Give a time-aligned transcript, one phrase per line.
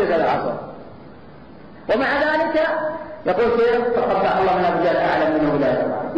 [0.00, 0.52] يجوز العصر.
[1.94, 2.68] ومع ذلك
[3.26, 5.68] يقول شيخ تقبح الله من جهل أعلم منه لا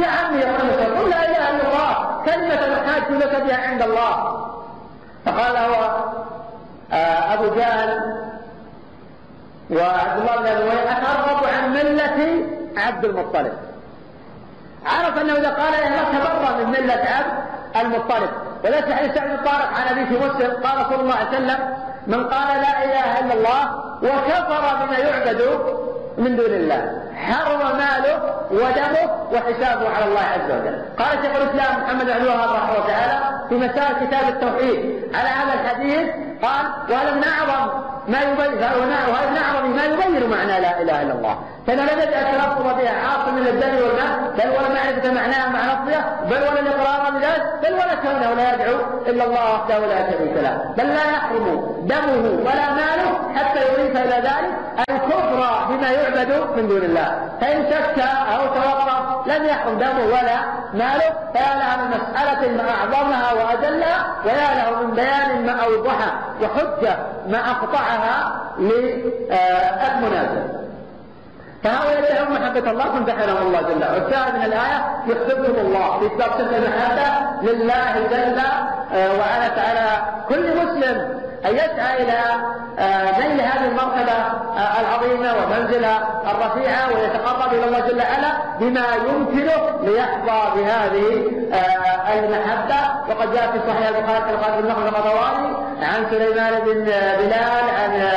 [0.04, 4.47] يا عمي يقول لك قل لا إله إلا الله كلمة احاج لك بها عند الله.
[5.25, 5.76] فقال له
[6.92, 8.00] آه، أبو جهل
[9.71, 12.47] وعبد الله بن أبي اترغب عن ملة
[12.77, 13.53] عبد المطلب.
[14.87, 16.93] عرف أنه إذا قال له تبرأ من ملة
[17.75, 18.31] عبد المطلب
[18.65, 21.59] وليس حديث سعد بن طارق عن أبي مسلم قال صلى الله عليه وسلم
[22.07, 23.62] من قال لا إله إلا الله
[24.02, 25.43] وكفر بما يعبد
[26.19, 27.02] من دون الله.
[27.16, 28.16] حرم ماله
[28.51, 30.83] ودمه وحسابه على الله عز وجل.
[30.98, 35.02] قال شيخ الإسلام محمد بن الوهاب رحمه الله تعالى في مسائل كتاب التوحيد.
[35.14, 36.09] على هذا الحديث
[36.42, 41.12] قال وهذا من اعظم ما يبين وهذا من اعظم ما يبين معنى لا إله إلا
[41.12, 41.38] الله.
[41.66, 46.16] فانا لم يجعل التلفظ بها عاصم من الدم والماء بل ولا معرفة معناها مع لفظها
[46.30, 50.75] بل ولا الإقرار بذلك بل ولا كونه لا يدعو إلا الله وحده لا شريك له.
[50.77, 54.55] بل لا يحرم دمه ولا ماله حتى يضيف إلى ذلك
[54.91, 57.29] الكفر بما يعبد من دون الله.
[57.41, 57.98] فإن شك
[58.34, 60.39] أو توقف لم يحرم دمه ولا
[60.75, 66.97] ماله فيا لها من مسألة ما أعظمها وأجلها ويا له من بيان ما أوضحها وحجة
[67.28, 70.66] ما أقطعها للمنازل.
[71.67, 73.92] فهؤلاء يدعون محبة الله فامتحنهم الله جل وعلا.
[73.92, 75.98] والشاهد من الآية يحببهم الله.
[75.98, 77.09] في صفة المحبة
[77.42, 78.39] لله جل
[78.95, 81.20] آه، وعلا تعالى كل مسلم.
[81.45, 82.20] أن يسعى إلى
[82.79, 85.97] آه، نيل هذه المرتبة آه، العظيمة والمنزلة
[86.31, 91.27] الرفيعة ويتقرب إلى الله جل وعلا بما يمكنه ليحظى بهذه
[92.15, 92.97] المحبة.
[93.09, 96.84] وقد جاء في صحيح البخاري قال بن نخل الغضواني عن سليمان بن
[97.19, 98.11] بلال عن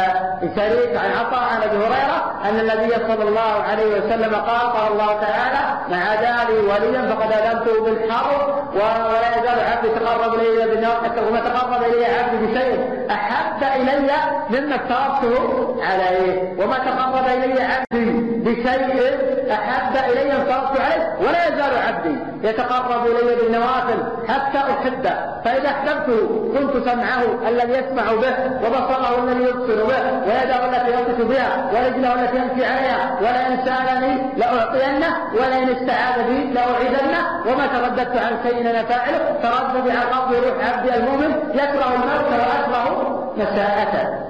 [0.56, 5.14] شريك عن عطاء عن أبي هريرة أن النبي صلى الله عليه وسلم قال قال الله
[5.14, 11.22] تعالى من عادى لي وليا فقد اذنته بالحرب ولا يزال عبدي يتقرب إلي بالنار حتى
[11.30, 14.12] وما تقرب إلي عبدي بشيء أحب إلي
[14.50, 18.39] مما افترضته عليه وما تقرب إلي عبدي.
[18.44, 19.20] بشيء
[19.52, 25.42] أحب إلي انصرفت عليه ولا يزال عبدي يتقرب إلي بالنوافل حتى أحبه.
[25.46, 26.18] فإذا احببته
[26.54, 28.36] كنت سمعه الذي يسمع به
[28.66, 33.18] وبصره الذي يبصر به ويده التي يمسك بها ورجله التي يمشي عليها.
[33.22, 37.22] ولئن سالني لأعطينه ولئن استعاذ بي لأعيذنه.
[37.48, 43.34] وما ترددت عن شيء أنا فاعله تردد عن قبض روح عبدي المؤمن يكره الموت وأكره
[43.38, 44.30] مساءته.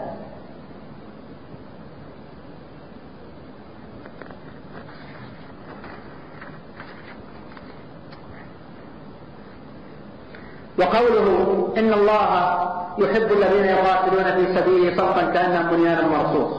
[10.80, 12.60] وقوله إن الله
[12.98, 16.54] يحب الذين يقاتلون في سبيله صفا كأنهم بنيان مرصوص.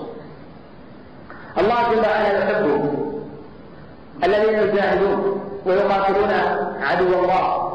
[1.59, 2.65] الله جل وعلا يحب
[4.25, 6.31] الذين يجاهدون ويقاتلون
[6.83, 7.67] عدو الله.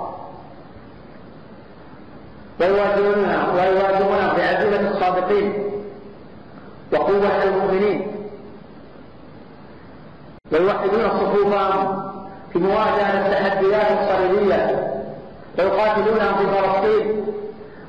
[2.59, 5.53] ويواجهون ويواجهون بعزيمة الصادقين
[6.93, 8.11] وقوة المؤمنين.
[10.51, 12.11] ويوحدون صفوفهم
[12.53, 14.94] في مواجهة التحديات الصليبية.
[15.59, 17.25] ويقاتلونهم في فلسطين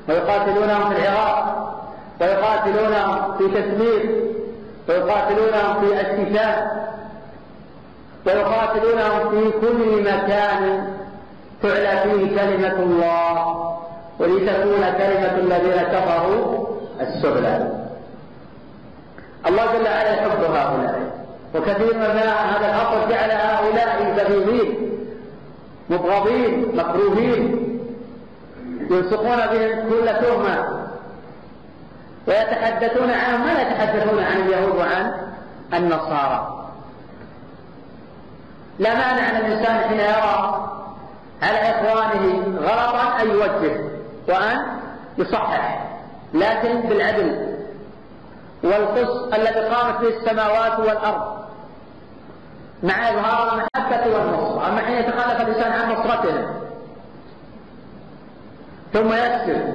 [0.09, 1.73] ويقاتلونهم في العراق
[2.21, 4.21] ويقاتلونهم في كشمير
[4.89, 6.67] ويقاتلونهم في الشيشان
[8.25, 10.87] ويقاتلونهم في كل مكان
[11.63, 13.57] تعلى فيه كلمة الله
[14.19, 16.67] ولتكون كلمة الذين كفروا
[17.01, 17.71] السفلى
[19.47, 20.99] الله جل وعلا يحب هؤلاء
[21.55, 24.86] وكثير من هذا الأمر جعل هؤلاء ذبيحين
[25.89, 27.67] مبغضين مكروهين
[28.89, 30.87] يلصقون بهم كل تهمة
[32.27, 35.13] ويتحدثون عنهم ما يتحدثون عن اليهود وعن
[35.73, 36.69] النصارى.
[38.79, 40.69] لا مانع أن الإنسان حين يرى
[41.41, 43.79] على إخوانه غلطا أن يوجه
[44.27, 44.65] وأن
[45.17, 45.87] يصحح
[46.33, 47.57] لكن بالعدل
[48.63, 51.36] والقسط الذي قامت به السماوات والأرض.
[52.83, 54.67] مع إظهار المحبة والنصر.
[54.67, 56.47] أما حين يتخلف الإنسان عن نصرته.
[58.93, 59.65] ثم يسكت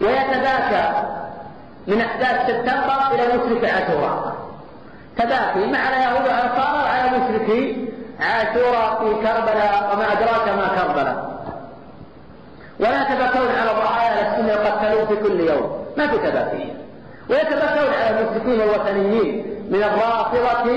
[0.00, 1.04] ويتذاكى
[1.86, 4.36] من أحداث سبتمبر إلى مشرك عاشوراء.
[5.16, 7.88] تذاكي مع اليهود والنصارى على مشركي
[8.20, 11.32] عاشوراء في كربلاء وما أدراك ما كربلاء.
[12.80, 15.86] ولا يتبكون على ضحايا السنة يقتلون في كل يوم.
[15.96, 16.74] ما في تباكي
[17.30, 19.61] ويتبكون على المشركين الوثنيين.
[19.72, 20.70] من الرافضة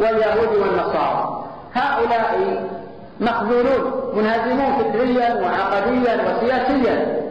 [0.00, 1.44] واليهود والنصارى.
[1.74, 2.64] هؤلاء
[3.20, 7.22] مخذولون منهزمون فكريا وعقديا وسياسيا.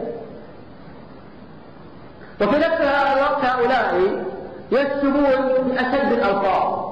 [2.40, 4.24] وفي نفس هذا الوقت هؤلاء
[4.72, 6.88] يكتبون بأشد الألفاظ.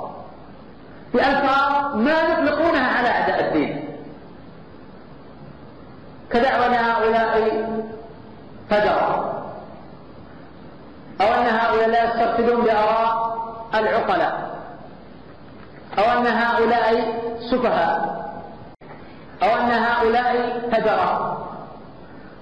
[1.14, 3.88] بألفاظ ما يطلقونها على أعداء الدين.
[6.30, 7.66] كدعوى هؤلاء
[8.70, 9.32] فجرة.
[11.20, 13.35] أو أن هؤلاء لا يسترشدون بآراء
[13.74, 14.56] العقلاء
[15.98, 17.14] أو أن هؤلاء
[17.50, 18.26] سفهاء
[19.42, 21.42] أو أن هؤلاء فجرة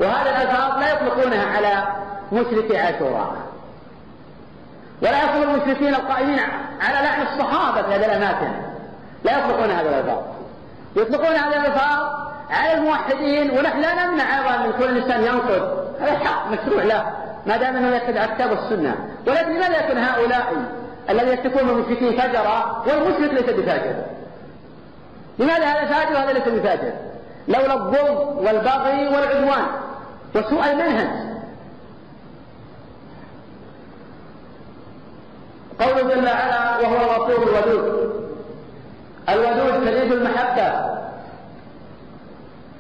[0.00, 1.85] وهذا الألفاظ لا يطلقونها على
[2.32, 3.35] مشرك عاشوراء
[5.03, 6.38] ولا يطلق المشركين القائمين
[6.81, 8.53] على لعن الصحابة في هذه الأماكن.
[9.25, 10.19] لا يطلقون هذه الألفاظ
[10.97, 16.49] يطلقون هذه الألفاظ على الموحدين ونحن لا نمنع أيضا من كل إنسان ينقد هذا حق
[16.49, 17.05] مشروع له
[17.47, 18.94] ما دام أنه يتبع الكتاب والسنة
[19.27, 20.53] ولكن لماذا يكون هؤلاء
[21.11, 23.95] الذين يتكون المشركين فجرا والمشرك ليس بفاجر.
[25.39, 26.93] لماذا هذا فاجر وهذا ليس بفاجر؟
[27.49, 29.67] لولا الظلم والبغي والعدوان
[30.35, 31.09] وسوء المنهج.
[35.81, 38.15] قوله جل وعلا وهو الغفور الودود.
[39.29, 40.95] الودود شديد المحبة.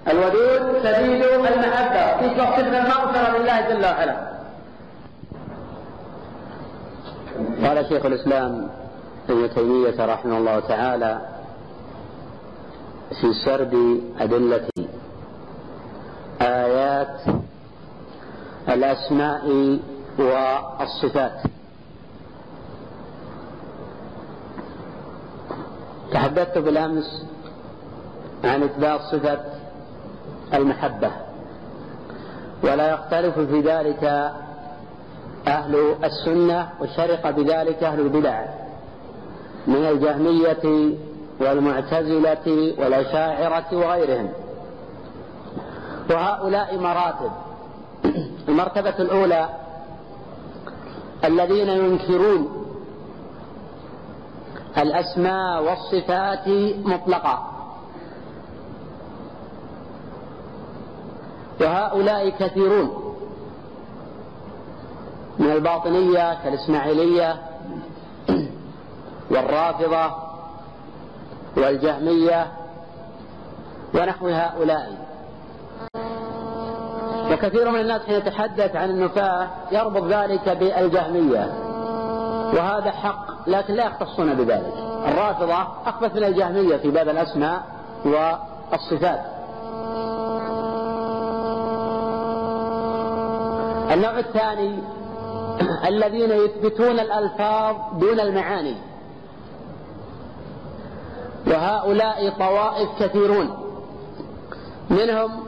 [0.08, 2.16] الودود شديد المحبة.
[2.16, 4.33] في صفة المغفرة لله جل وعلا.
[7.64, 8.68] قال شيخ الإسلام
[9.30, 11.20] ابن تيمية رحمه الله تعالى
[13.20, 14.68] في سرد أدلة
[16.40, 17.20] آيات
[18.68, 19.78] الأسماء
[20.18, 21.42] والصفات.
[26.12, 27.26] تحدثت بالأمس
[28.44, 29.40] عن إثبات صفة
[30.54, 31.10] المحبة
[32.62, 34.32] ولا يختلف في ذلك
[35.48, 38.44] أهل السنة وشرق بذلك أهل البدع
[39.66, 40.94] من الجهمية
[41.40, 44.28] والمعتزلة والأشاعرة وغيرهم.
[46.10, 47.30] وهؤلاء مراتب.
[48.48, 49.48] المرتبة الأولى
[51.24, 52.66] الذين ينكرون
[54.78, 56.48] الأسماء والصفات
[56.84, 57.50] مطلقة.
[61.60, 63.03] وهؤلاء كثيرون.
[65.38, 67.36] من الباطنية كالإسماعيلية
[69.30, 70.12] والرافضة
[71.56, 72.46] والجهمية
[73.94, 74.92] ونحو هؤلاء.
[77.32, 81.52] وكثير من الناس حين يتحدث عن النفاة يربط ذلك بالجهمية.
[82.54, 84.72] وهذا حق لكن لا يختصون بذلك.
[85.08, 87.62] الرافضة أخبث من الجهمية في باب الأسماء
[88.04, 89.20] والصفات.
[93.92, 94.78] النوع الثاني
[95.84, 98.74] الذين يثبتون الألفاظ دون المعاني.
[101.46, 103.56] وهؤلاء طوائف كثيرون.
[104.90, 105.44] منهم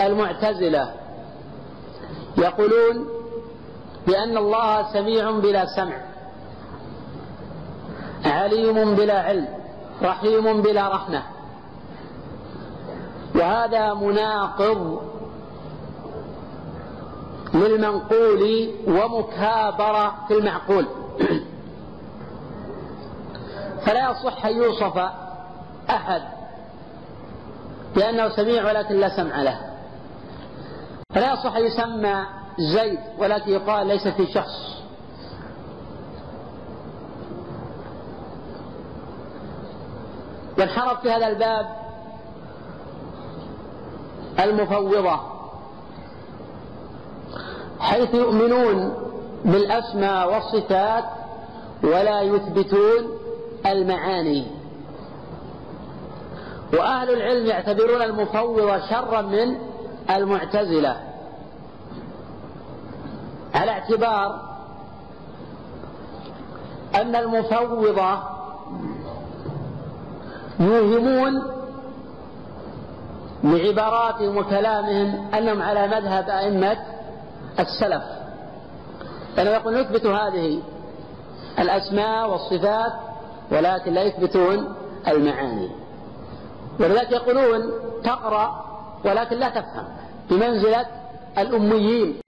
[0.00, 0.92] المعتزلة.
[2.38, 3.08] يقولون
[4.06, 5.96] بأن الله سميع بلا سمع.
[8.24, 9.48] عليم بلا علم.
[10.02, 11.22] رحيم بلا رحمة.
[13.34, 15.11] وهذا مناقض
[17.54, 20.86] للمنقول ومكابرة في المعقول.
[23.86, 24.98] فلا يصح أن يوصف
[25.90, 26.22] أحد
[27.96, 29.60] بأنه سميع ولكن لا سمع له.
[31.14, 32.24] فلا يصح أن يسمى
[32.74, 34.82] زيد ولكن يقال ليس في شخص.
[40.58, 41.66] وانحرف في هذا الباب
[44.40, 45.31] المفوضة.
[47.82, 48.94] حيث يؤمنون
[49.44, 51.04] بالأسماء والصفات
[51.82, 53.18] ولا يثبتون
[53.66, 54.46] المعاني.
[56.72, 59.58] وأهل العلم يعتبرون المفوضة شرا من
[60.10, 60.96] المعتزلة.
[63.54, 64.40] على اعتبار
[66.94, 68.18] أن المفوضة
[70.60, 71.42] يوهمون
[73.44, 76.76] بعباراتهم وكلامهم أنهم على مذهب أئمة
[77.58, 78.02] السلف.
[79.36, 80.62] فلما يقول نثبت هذه
[81.58, 82.92] الأسماء والصفات
[83.50, 84.74] ولكن لا يثبتون
[85.08, 85.70] المعاني.
[86.80, 87.72] ولذلك يقولون
[88.04, 88.64] تقرأ
[89.04, 89.84] ولكن لا تفهم
[90.30, 90.86] بمنزلة
[91.38, 92.20] الأميين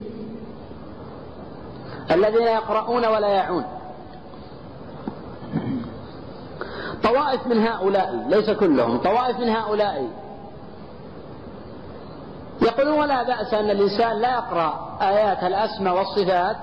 [2.11, 3.65] الذين يقرؤون ولا يعون.
[7.03, 10.07] طوائف من هؤلاء ليس كلهم طوائف من هؤلاء
[12.61, 16.57] يقولون ولا بأس أن الإنسان لا يقرأ آيات الأسماء والصفات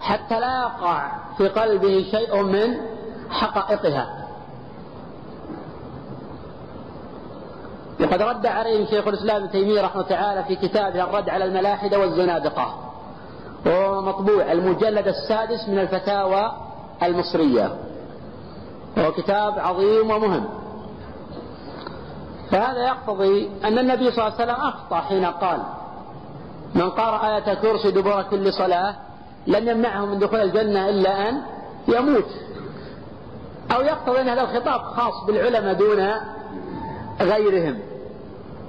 [0.00, 2.76] حتى لا يقع في قلبه شيء من
[3.30, 4.22] حقائقها.
[8.00, 12.74] وقد رد عليهم شيخ الإسلام ابن تيمية رحمه تعالى في كتابه الرد على الملاحدة والزنادقة
[13.66, 16.52] وهو مطبوع المجلد السادس من الفتاوى
[17.02, 17.76] المصرية.
[18.96, 20.44] وهو كتاب عظيم ومهم.
[22.50, 25.62] فهذا يقتضي أن النبي صلى الله عليه وسلم أخطأ حين قال
[26.74, 28.96] من قرأ آية الكرسي دبر كل صلاة
[29.46, 31.42] لم يمنعه من دخول الجنة إلا أن
[31.88, 32.30] يموت.
[33.74, 36.10] أو يقتضي أن هذا الخطاب خاص بالعلماء دون
[37.20, 37.78] غيرهم.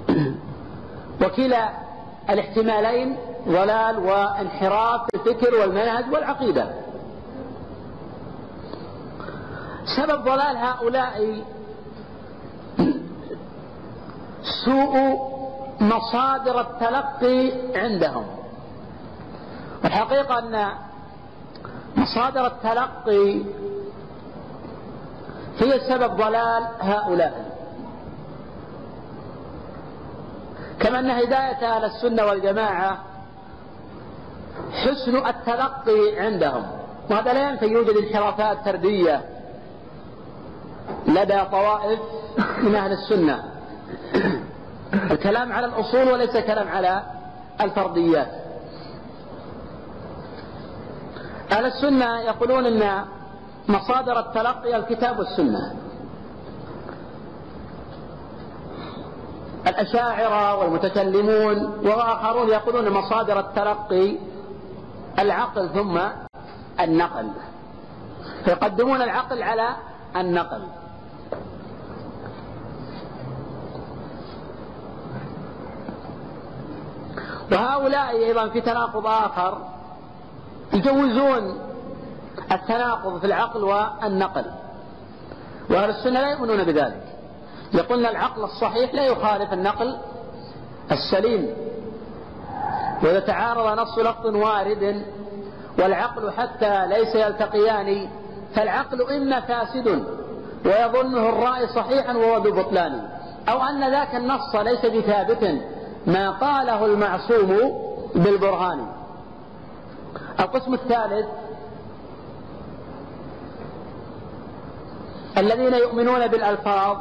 [1.21, 1.69] وكلا
[2.29, 3.17] الاحتمالين
[3.47, 6.69] ضلال وانحراف في الفكر والمنهج والعقيدة.
[9.97, 11.43] سبب ضلال هؤلاء
[14.65, 15.32] سوء
[15.81, 18.25] مصادر التلقي عندهم.
[19.85, 20.69] الحقيقة أن
[21.97, 23.41] مصادر التلقي
[25.59, 27.53] هي سبب ضلال هؤلاء.
[30.79, 32.97] كما أن هداية أهل السنة والجماعة
[34.71, 36.63] حسن التلقي عندهم.
[37.09, 39.25] وهذا لا ينفي يوجد انحرافات فردية
[41.07, 41.99] لدى طوائف
[42.63, 43.43] من أهل السنة.
[44.93, 47.03] الكلام على الأصول وليس كلام على
[47.61, 48.43] الفرديات
[51.51, 53.05] أهل السنة يقولون أن
[53.67, 55.75] مصادر التلقي الكتاب والسنة.
[59.67, 64.17] الأشاعرة والمتكلمون وآخرون يقولون مصادر التلقي
[65.19, 65.99] العقل ثم
[66.79, 67.29] النقل.
[68.45, 69.69] فيقدمون العقل على
[70.15, 70.61] النقل.
[77.53, 79.57] وهؤلاء أيضا في تناقض آخر
[80.73, 81.59] يجوزون
[82.51, 84.45] التناقض في العقل والنقل.
[85.69, 87.03] وأهل السنة لا يؤمنون بذلك.
[87.73, 89.97] يقولون العقل الصحيح لا يخالف النقل
[90.91, 91.49] السليم.
[93.03, 95.05] وإذا تعارض نص لفظ وارد
[95.79, 98.09] والعقل حتى ليس يلتقيان
[98.55, 99.87] فالعقل إما فاسد
[100.65, 103.09] ويظنه الرأي صحيحا وهو ببطلان
[103.49, 105.61] أو أن ذاك النص ليس بثابت
[106.07, 107.79] ما قاله المعصوم
[108.15, 108.87] بالبرهان.
[110.39, 111.25] القسم الثالث
[115.37, 116.97] الذين يؤمنون بالألفاظ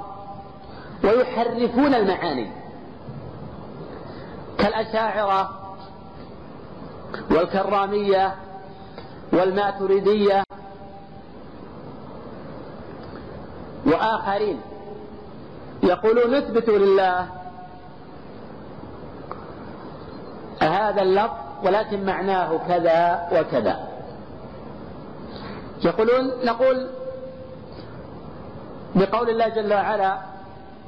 [1.05, 2.53] ويحرفون المعاني.
[4.59, 5.51] كالأشاعرة
[7.31, 8.35] والكرامية
[9.33, 10.45] والماتريدية
[13.87, 14.61] وآخرين.
[15.83, 17.42] يقولون نثبت لله
[20.63, 23.89] هذا اللفظ ولكن معناه كذا وكذا.
[25.85, 26.89] يقولون نقول
[28.95, 30.19] بقول الله جل وعلا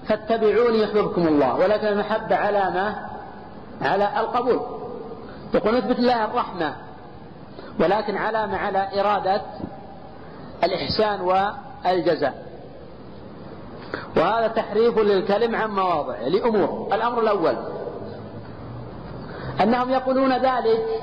[0.09, 2.97] فاتبعوني يحببكم الله ولكن المحبة علامة
[3.83, 4.61] على القبول.
[5.55, 6.77] يقول نثبت الله الرحمة
[7.81, 9.43] ولكن علامة على إرادة
[10.65, 12.45] الإحسان والجزاء.
[14.17, 16.95] وهذا تحريف للكلم عن مواضعه لأمور.
[16.95, 17.57] الأمر الأول
[19.63, 21.03] أنهم يقولون ذلك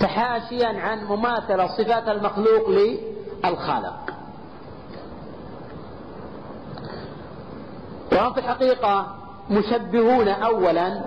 [0.00, 4.10] تحاشيا عن مماثلة صفات المخلوق للخالق.
[8.12, 9.06] وهم في الحقيقة
[9.50, 11.00] مشبهون أولا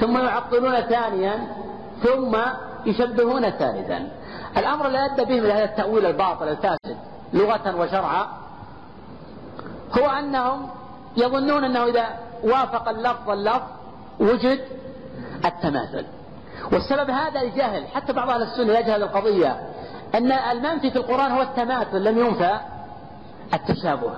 [0.00, 1.48] ثم يعطلون ثانيا
[2.02, 2.36] ثم
[2.86, 4.10] يشبهون ثالثا.
[4.56, 6.96] الأمر لا يد بهم إلى هذا التأويل الباطل الفاسد
[7.32, 8.26] لغة وشرعا
[9.98, 10.68] هو أنهم
[11.16, 12.06] يظنون أنه إذا
[12.44, 13.66] وافق اللفظ اللفظ
[14.20, 14.60] وجد
[15.44, 16.04] التماثل.
[16.72, 19.60] والسبب هذا الجهل حتى بعض أهل السنة يجهل القضية
[20.14, 22.58] أن المنفي في القرآن هو التماثل لم ينفى
[23.54, 24.12] التشابه.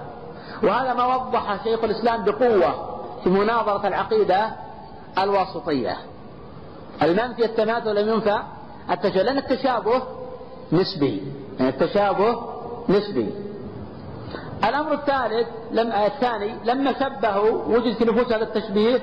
[0.63, 4.51] وهذا ما وضح شيخ الإسلام بقوة في مناظرة العقيدة
[5.19, 5.97] الواسطية.
[7.03, 8.39] المنفي التماثل لم ينفى
[8.91, 10.03] التشابه لأن التشابه
[10.73, 11.23] نسبي.
[11.59, 12.43] يعني التشابه
[12.89, 13.35] نسبي.
[14.65, 19.01] الأمر الثالث لم الثاني لما شبهوا وجد في نفوس هذا التشبيه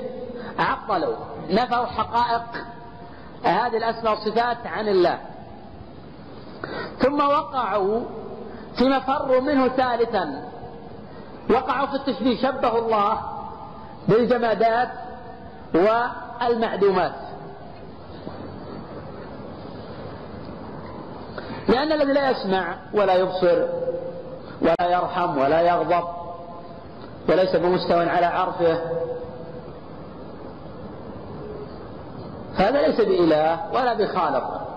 [0.58, 1.16] عطلوا
[1.50, 2.42] نفوا حقائق
[3.44, 5.18] هذه الأسماء والصفات عن الله.
[6.98, 8.00] ثم وقعوا
[8.76, 10.42] فيما فروا منه ثالثا.
[11.50, 13.20] وقعوا في التشبيه شبهوا الله
[14.08, 14.88] بالجمادات
[15.74, 17.14] والمعدومات.
[21.68, 23.66] لأن الذي لا يسمع ولا يبصر
[24.62, 26.04] ولا يرحم ولا يغضب
[27.28, 28.97] وليس بمستوى على عرفه
[32.58, 34.68] هذا ليس بإله ولا بخالق.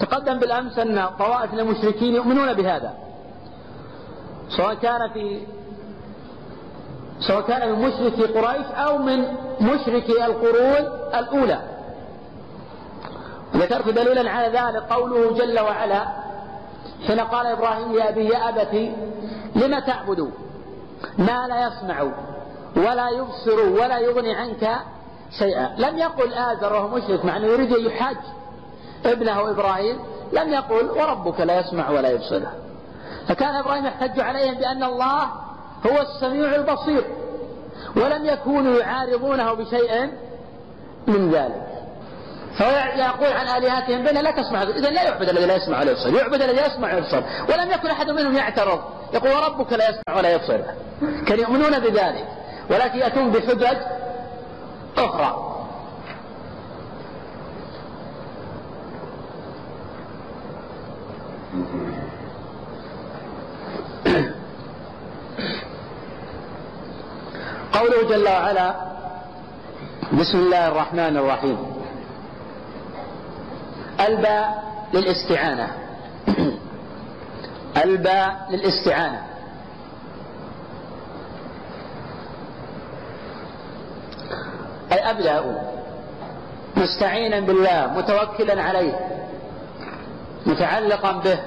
[0.00, 2.92] تقدم بالأمس أن طوائف المشركين يؤمنون بهذا.
[4.56, 5.40] سواء كان في
[7.20, 9.24] سواء كان من مشركي قريش أو من
[9.60, 11.58] مشركي القرون الأولى.
[13.56, 16.06] ذكرت دليلا على ذلك قوله جل وعلا
[17.06, 18.74] حين قال إبراهيم لأبيه يا أبت
[19.56, 20.30] لم تعبد
[21.18, 22.02] ما لا يسمع
[22.76, 24.70] ولا يبصر ولا يغني عنك
[25.38, 25.74] شيئا.
[25.78, 28.16] لم يقل آزر وهو مشرك مع أنه يريد أن يحاج
[29.06, 29.98] ابنه إبراهيم.
[30.32, 32.40] لم يقل وربك لا يسمع ولا يبصر.
[33.28, 35.22] فكان إبراهيم يحتج عليهم بأن الله
[35.86, 37.04] هو السميع البصير
[37.96, 40.10] ولم يكونوا يعارضونه بشيء
[41.06, 41.68] من ذلك.
[42.58, 46.14] فهو يقول عن آلهتهم بأنها لا تسمع إذا لا يعبد الذي لا يسمع ولا يبصر.
[46.14, 48.80] يعبد الذي يسمع ويبصر ولم يكن أحد منهم يعترض.
[49.14, 50.60] يقول وربك لا يسمع ولا يبصر.
[51.26, 52.28] كانوا يؤمنون بذلك.
[52.70, 53.76] ولكن يأتون بحجج
[54.98, 55.44] أخرى
[67.72, 68.74] قوله جل وعلا
[70.12, 71.58] بسم الله الرحمن الرحيم.
[74.00, 74.64] الباء
[74.94, 75.68] للاستعانة.
[77.84, 79.27] الباء للاستعانة.
[84.92, 85.62] أي أبدأ
[86.76, 89.08] مستعينا بالله متوكلا عليه
[90.46, 91.38] متعلقا به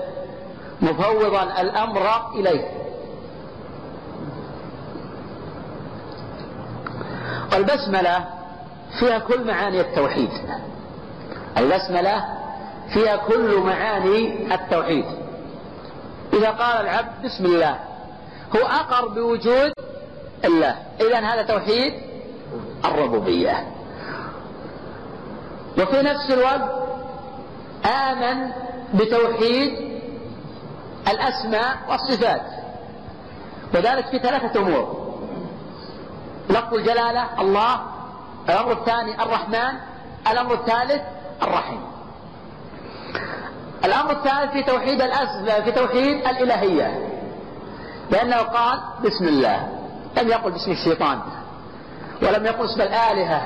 [0.81, 2.67] مفوضا الأمر إليه.
[7.53, 8.25] والبسملة
[8.99, 10.29] فيها كل معاني التوحيد.
[11.57, 12.25] البسملة
[12.93, 15.05] فيها كل معاني التوحيد.
[16.33, 17.79] إذا قال العبد بسم الله
[18.55, 19.71] هو أقر بوجود
[20.45, 20.75] الله.
[21.01, 22.10] إذا هذا توحيد
[22.85, 23.67] الربوبية.
[25.77, 26.71] وفي نفس الوقت
[27.85, 28.51] آمن
[28.93, 30.01] بتوحيد
[31.07, 32.41] الأسماء والصفات.
[33.75, 35.11] وذلك في ثلاثة أمور.
[36.49, 37.81] لفظ الجلالة الله
[38.49, 39.73] الأمر الثاني الرحمن
[40.31, 41.01] الأمر الثالث
[41.43, 41.81] الرحيم.
[43.85, 47.07] الأمر الثالث في توحيد الأسماء في توحيد الإلهية.
[48.11, 49.69] لأنه قال بسم الله.
[50.21, 51.19] لم يقل باسم الشيطان.
[52.21, 53.41] ولم يقل اسم الآلهة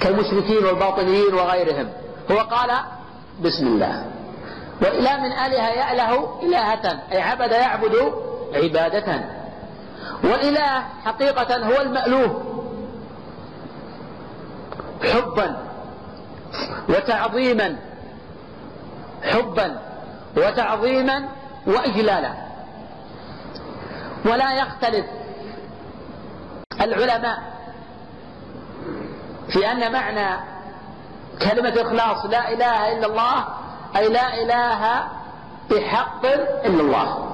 [0.00, 1.88] كالمشركين والباطنيين وغيرهم.
[2.30, 2.70] هو قال
[3.40, 4.06] بسم الله.
[4.82, 8.12] وإله من آلهة يأله إلهة أي عبد يعبد
[8.54, 9.20] عبادة.
[10.24, 12.44] والإله حقيقة هو المألوه.
[15.02, 15.56] حبا
[16.88, 17.76] وتعظيما.
[19.22, 19.78] حبا
[20.36, 21.28] وتعظيما
[21.66, 22.34] وإجلالا.
[24.24, 25.06] ولا يختلف
[26.80, 27.53] العلماء
[29.48, 30.40] في أن معنى
[31.42, 33.44] كلمة إخلاص لا إله إلا الله
[33.96, 35.04] أي لا إله
[35.70, 36.26] بحق
[36.64, 37.30] إلا الله.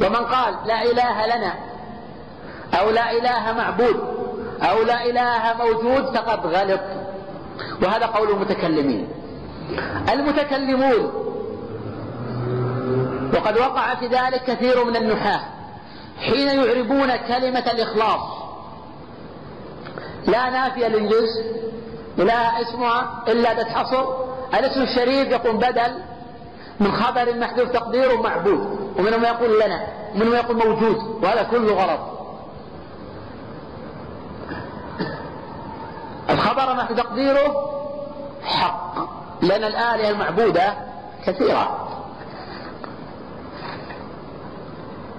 [0.00, 1.54] ومن قال لا إله لنا
[2.80, 3.96] أو لا إله معبود
[4.62, 6.80] أو لا إله موجود فقد غلط.
[7.82, 9.08] وهذا قول المتكلمين.
[10.12, 11.12] المتكلمون
[13.34, 15.40] وقد وقع في ذلك كثير من النحاة.
[16.20, 18.20] حين يعربون كلمة الإخلاص.
[20.26, 21.64] لا نافية للجزء
[22.18, 24.04] ولا اسمها إلا تتحصر.
[24.54, 26.02] الاسم الشريف يكون بدل؟
[26.80, 28.94] من خبر محذوف تقديره معبود.
[28.98, 31.24] ومنهم يقول لنا ومنهم يقول موجود.
[31.24, 32.00] وهذا كله غلط.
[36.30, 37.70] الخبر محذوف تقديره
[38.44, 38.94] حق.
[39.42, 40.74] لأن الآلهة المعبودة
[41.26, 41.88] كثيرة.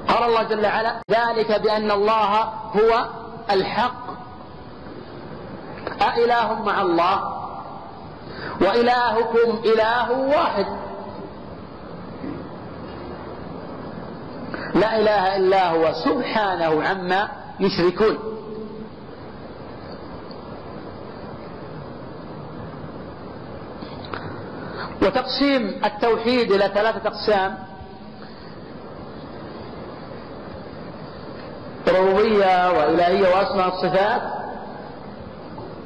[0.08, 2.44] قال الله جل وعلا ذلك بأن الله
[2.76, 3.10] هو
[3.52, 4.06] الحق.
[6.02, 7.36] أإله مع الله
[8.62, 10.65] وإلهكم إله واحد.
[14.76, 18.18] لا إله إلا هو سبحانه عما يشركون.
[25.02, 27.58] وتقسيم التوحيد إلى ثلاثة أقسام.
[31.99, 34.21] ربوبية وإلهية وأسماء الصفات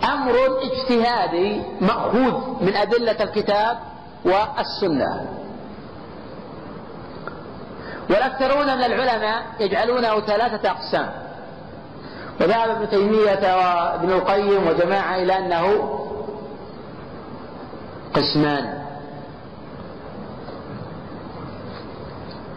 [0.03, 3.77] أمر اجتهادي مأخوذ من أدلة الكتاب
[4.25, 5.25] والسنة.
[8.09, 11.09] والأكثرون من العلماء يجعلونه ثلاثة أقسام.
[12.41, 15.89] وذهب ابن تيمية وابن القيم وجماعة إلى أنه
[18.13, 18.83] قسمان.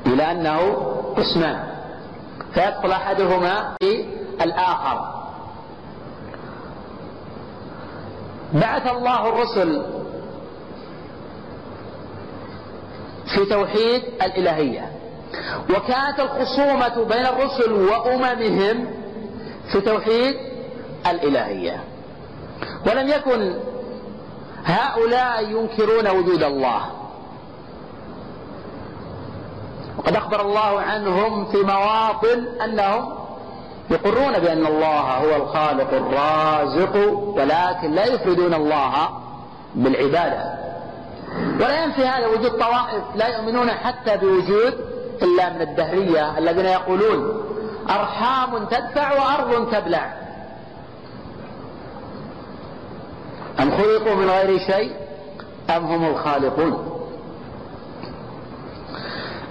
[0.06, 0.58] إلى أنه
[1.16, 1.71] قسمان.
[2.54, 4.06] فيدخل أحدهما في
[4.42, 5.22] الآخر.
[8.54, 9.86] بعث الله الرسل
[13.34, 14.92] في توحيد الإلهية.
[15.70, 18.94] وكانت الخصومة بين الرسل وأممهم
[19.72, 20.36] في توحيد
[21.06, 21.84] الإلهية.
[22.86, 23.60] ولم يكن
[24.64, 27.01] هؤلاء ينكرون وجود الله.
[30.02, 33.14] وقد أخبر الله عنهم في مواطن أنهم
[33.90, 36.96] يقرون بأن الله هو الخالق الرازق
[37.36, 39.08] ولكن لا يفردون الله
[39.74, 40.62] بالعبادة.
[41.60, 44.74] ولا ينفي هذا وجود طوائف لا يؤمنون حتى بوجود
[45.22, 47.44] إلا من الدهرية الذين يقولون
[47.90, 50.12] أرحام تدفع وأرض تبلع.
[53.60, 54.92] أم خلقوا من غير شيء
[55.76, 56.91] أم هم الخالقون؟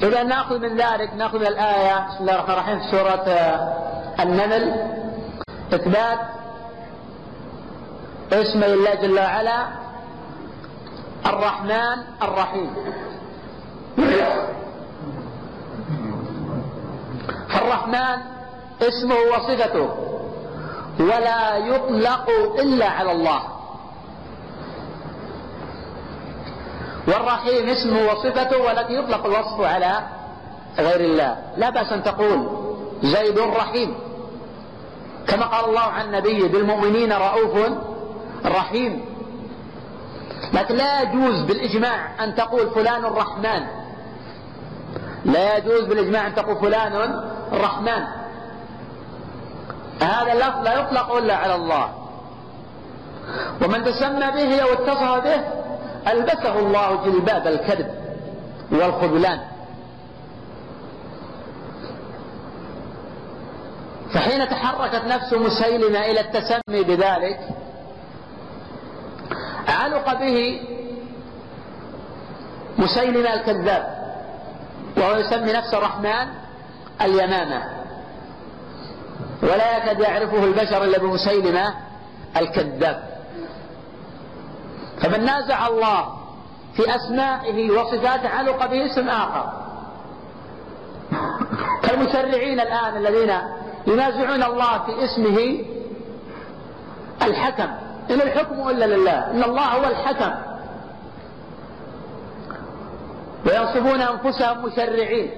[0.03, 3.27] إذا نأخذ من ذلك نأخذ الآية بسم الله الرحمن الرحيم في سورة
[4.19, 4.63] النمل.
[5.73, 6.19] إثبات
[8.33, 9.67] اسم الله جل وعلا
[11.25, 12.75] الرحمن الرحيم.
[17.49, 18.17] فالرحمن
[18.81, 19.89] اسمه وصفته
[20.99, 23.41] ولا يطلق إلا على الله.
[27.07, 29.99] والرحيم اسمه وصفته والتي يطلق الوصف على
[30.79, 31.37] غير الله.
[31.57, 32.49] لا بأس أن تقول
[33.03, 33.95] زيد رحيم
[35.27, 37.71] كما قال الله عن النبي بالمؤمنين رؤوف
[38.45, 39.05] رحيم.
[40.53, 43.63] لكن لا يجوز بالإجماع أن تقول فلان الرحمن.
[45.25, 47.21] لا يجوز بالإجماع أن تقول فلان
[47.53, 48.03] الرحمن.
[50.01, 51.89] هذا اللفظ لا يطلق إلا على الله.
[53.61, 55.60] ومن تسمى به أو اتصف به
[56.07, 57.91] ألبسه الله جلباب الكذب
[58.71, 59.39] والخذلان.
[64.13, 67.39] فحين تحركت نفس مسيلمة إلى التسمي بذلك
[69.67, 70.61] علق به
[72.77, 74.01] مسيلمة الكذاب
[74.97, 76.27] وهو يسمي نفسه الرحمن
[77.01, 77.63] اليمامة.
[79.43, 81.73] ولا يكاد يعرفه البشر إلا بمسيلمة
[82.37, 83.10] الكذاب.
[85.01, 86.05] فمن نازع الله
[86.73, 89.53] في أسمائه وصفاته علق به اسم آخر.
[91.83, 93.33] كالمشرعين الآن الذين
[93.87, 95.65] ينازعون الله في اسمه
[97.23, 97.69] الحكم.
[98.09, 99.31] إن الحكم إلا لله.
[99.31, 100.31] إن الله هو الحكم.
[103.45, 105.31] وينصبون أنفسهم مشرعين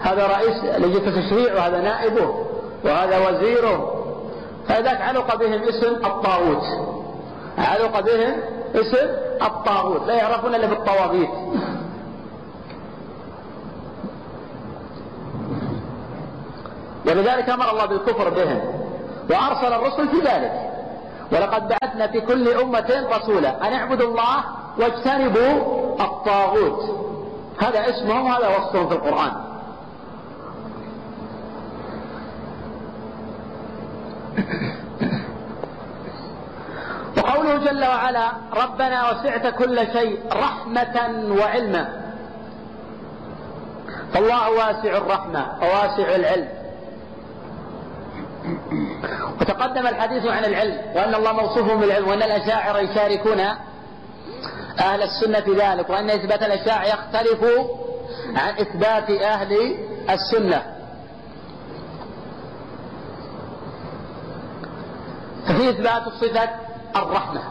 [0.00, 2.46] هذا رئيس لجنة التشريع وهذا نائبه
[2.84, 3.96] وهذا وزيره.
[4.68, 6.64] فذاك علق بهم اسم الطاغوت.
[7.58, 9.10] علق بهم اسم
[9.42, 10.06] الطاغوت.
[10.06, 11.30] لا يعرفون إلا بالطواغيت.
[17.06, 18.60] ولذلك أمر الله بالكفر بهم
[19.30, 20.70] وأرسل الرسل في ذلك.
[21.32, 24.44] ولقد بعثنا في كل أمة رسولا أن اعبدوا الله
[24.78, 27.10] واجتنبوا الطاغوت.
[27.58, 29.32] هذا اسمهم وهذا وصفهم في القرآن.
[37.16, 40.96] وقوله جل وعلا ربنا وسعت كل شيء رحمة
[41.40, 42.00] وعلما.
[44.12, 46.48] فالله واسع الرحمة وواسع العلم.
[49.40, 53.40] وتقدم الحديث عن العلم وأن الله موصوف بالعلم وأن الأشاعرة يشاركون
[54.80, 57.44] أهل السنة في ذلك وأن إثبات الأشاعرة يختلف
[58.36, 59.76] عن إثبات أهل
[60.10, 60.62] السنة.
[65.46, 67.42] ففي إثبات صفة الرحمة.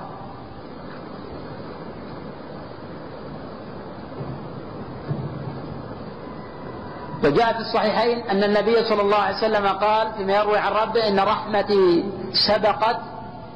[7.23, 11.19] وجاء في الصحيحين أن النبي صلى الله عليه وسلم قال فيما يروي عن ربه إن
[11.19, 12.99] رحمتي سبقت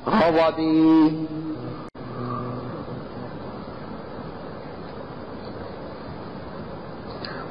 [0.07, 1.27] غضبي.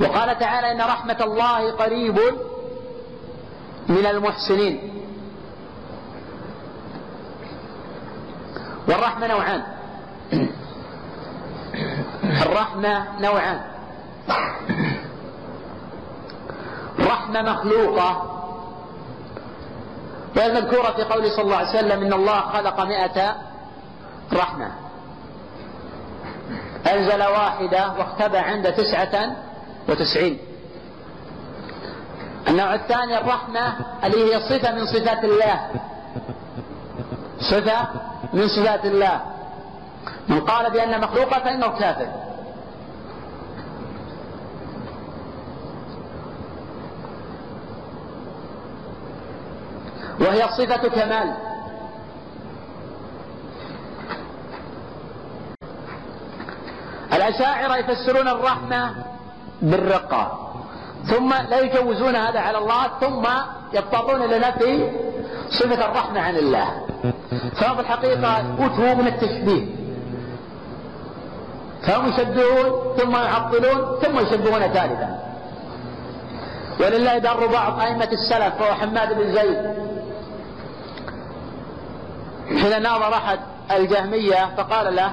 [0.01, 2.19] وقال تعالى إن رحمة الله قريب
[3.89, 5.02] من المحسنين.
[8.93, 9.63] والرحمة نوعان.
[12.23, 13.61] الرحمة نوعان.
[17.01, 18.29] رحمة مخلوقة.
[20.37, 23.37] وهي المذكورة في قوله صلى الله عليه وسلم إن الله خلق مئة
[24.33, 24.71] رحمة.
[26.93, 29.37] أنزل واحدة واختبى عند تسعة
[29.89, 30.39] وتسعين.
[32.49, 33.75] النوع الثاني الرحمة
[34.05, 35.71] اللي هي صفة من صفات الله.
[37.41, 37.89] صفة
[38.33, 39.21] من صفات الله.
[40.29, 42.09] من قال بأن مخلوقة فإنه كافر.
[50.21, 51.35] وهي صفة كمال.
[57.13, 58.95] الأشاعرة يفسرون الرحمة
[59.63, 60.53] بالرقة.
[61.07, 63.27] ثم لا يجوزون هذا على الله ثم
[63.73, 64.91] يضطرون إلى نفي
[65.49, 66.82] صفة الرحمة عن الله.
[67.57, 69.67] فهم الحقيقة أتوا من التشبيه
[71.83, 75.23] فهم يشبهون ثم يعطلون ثم يشبهون ثالثا
[76.81, 79.59] ولله در بعض أئمة السلف وهو حماد بن زيد.
[82.63, 83.39] حين ناظر أحد
[83.71, 85.13] الجهمية فقال له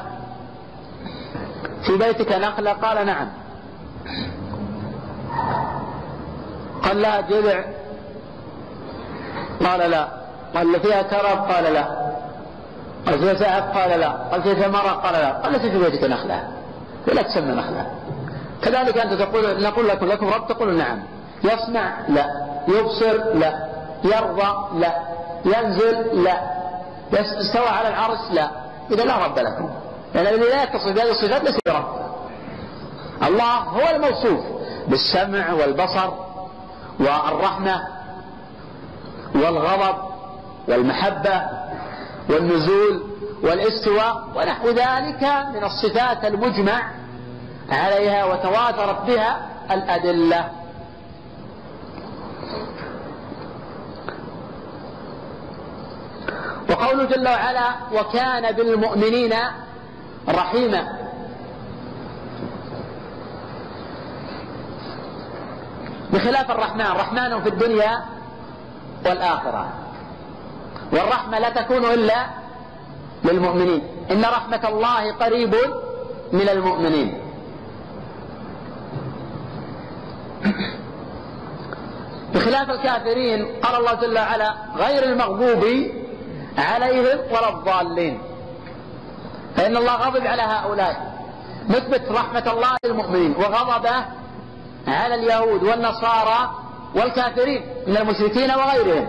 [1.84, 3.28] في بيتك نخلة؟ قال نعم.
[6.84, 7.64] قال لها جذع.
[9.66, 10.19] قال لا.
[10.56, 11.86] قال فيها كرب؟ قال لا.
[13.06, 14.10] قال فيها سعف قال لا.
[14.10, 15.32] قال فيها ثمرة؟ قال لا.
[15.32, 16.48] قال ليس في بيتك نخلة.
[17.08, 17.86] لا تسمى نخلة.
[18.62, 21.00] كذلك أنت تقول نقول لكم لكم رب؟ تقول نعم.
[21.44, 22.26] يسمع لا.
[22.68, 23.70] يبصر؟ لا.
[24.04, 24.94] يرضى؟ لا.
[25.46, 26.42] ينزل؟ لا.
[27.14, 28.50] استوى على العرش؟ لا.
[28.92, 29.70] إذا لا رب لكم.
[30.16, 31.86] لأن الذي لا يتصف بهذه الصفات ليس برب.
[33.24, 34.46] الله هو الموصوف
[34.88, 36.10] بالسمع والبصر
[37.00, 37.82] والرحمة
[39.36, 40.09] والغضب
[40.70, 41.42] والمحبة
[42.30, 43.04] والنزول
[43.44, 46.92] والاستواء ونحو ذلك من الصفات المجمع
[47.70, 50.50] عليها وتواترت بها الأدلة.
[56.70, 59.34] وقوله جل وعلا وكان بالمؤمنين
[60.30, 61.00] رحيما
[66.14, 68.04] بخلاف الرحمن رحمن في الدنيا
[69.06, 69.89] والآخرة.
[70.92, 72.26] والرحمة لا تكون إلا
[73.24, 73.82] للمؤمنين.
[74.12, 75.56] إن رحمة الله قريب
[76.32, 77.22] من المؤمنين.
[82.34, 85.66] بخلاف الكافرين قال الله جل وعلا غير المغضوب
[86.58, 88.22] عليهم ولا الضالين.
[89.56, 91.10] فإن الله غضب على هؤلاء.
[91.70, 94.06] نثبت رحمة الله للمؤمنين وغضبه
[94.88, 96.52] على اليهود والنصارى
[96.96, 99.08] والكافرين من المشركين وغيرهم.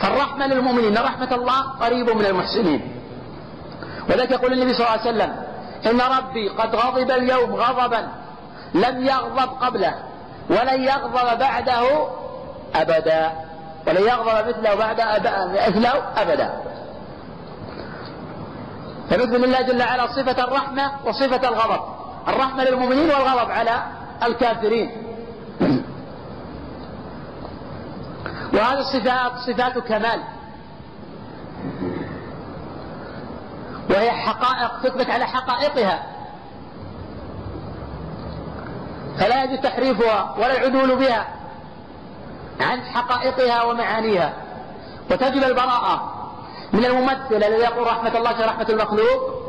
[0.00, 2.80] فالرحمة للمؤمنين رحمة الله قريب من المحسنين.
[4.08, 5.32] وذلك يقول النبي صلى الله عليه وسلم
[5.86, 8.08] إن ربي قد غضب اليوم غضبا
[8.74, 9.94] لم يغضب قبله
[10.50, 12.08] ولن يغضب بعده
[12.74, 13.32] أبدا
[13.86, 15.00] ولن يغضب مثله بعد
[15.68, 16.50] مثله أبدا.
[19.10, 21.80] فنثبت لله جل وعلا صفة الرحمة وصفة الغضب.
[22.28, 23.82] الرحمة للمؤمنين والغضب على
[24.22, 24.90] الكافرين.
[28.54, 30.22] وهذه الصفات صفات كمال
[33.90, 36.02] وهي حقائق تثبت على حقائقها.
[39.18, 41.26] فلا يجوز تحريفها ولا العدول بها
[42.60, 44.32] عن حقائقها ومعانيها.
[45.10, 46.12] وتجب البراءة
[46.72, 49.40] من الممثل الذي يقول رحمة الله كرحمة المخلوق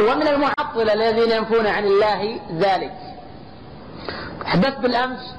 [0.00, 2.94] ومن المعطلة الذين ينفون عن الله ذلك.
[4.44, 5.37] حدثت بالأمس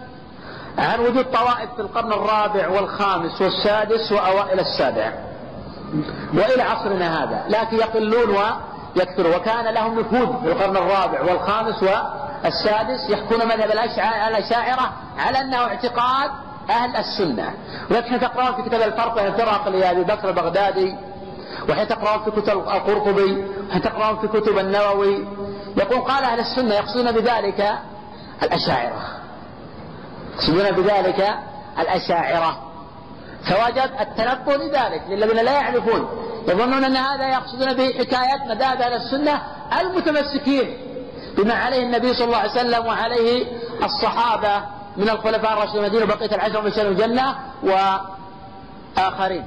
[0.77, 5.13] عن وجود طوائف في القرن الرابع والخامس والسادس وأوائل السابع
[6.33, 8.35] وإلى عصرنا هذا لكن يقلون
[8.95, 16.31] ويكثرون وكان لهم نفوذ في القرن الرابع والخامس والسادس يحكون مذهب الأشاعرة على أنه اعتقاد
[16.69, 17.53] أهل السنة.
[17.91, 20.95] ولكن تقرأون في كتاب الفرق بين الفرق لأبي بكر البغدادي
[21.69, 25.27] وحين تقرأون في كتب القرطبي وحين تقرأون في كتب النووي
[25.77, 27.73] يقول قال أهل السنة يقصدون بذلك
[28.43, 29.18] الأشاعرة.
[30.39, 31.33] يقصدون بذلك
[31.79, 32.59] الأشاعرة.
[33.43, 36.09] فوجب التنبه لذلك للذين لا يعرفون.
[36.47, 39.41] يظنون أن هذا يقصدون به حكاية مذاهب أهل السنة
[39.81, 40.77] المتمسكين
[41.37, 43.45] بما عليه النبي صلى الله عليه وسلم وعليه
[43.83, 44.65] الصحابة
[44.97, 47.35] من الخلفاء الراشدين المدينة وبقية العشر من الجنة
[48.97, 49.45] وآخرين.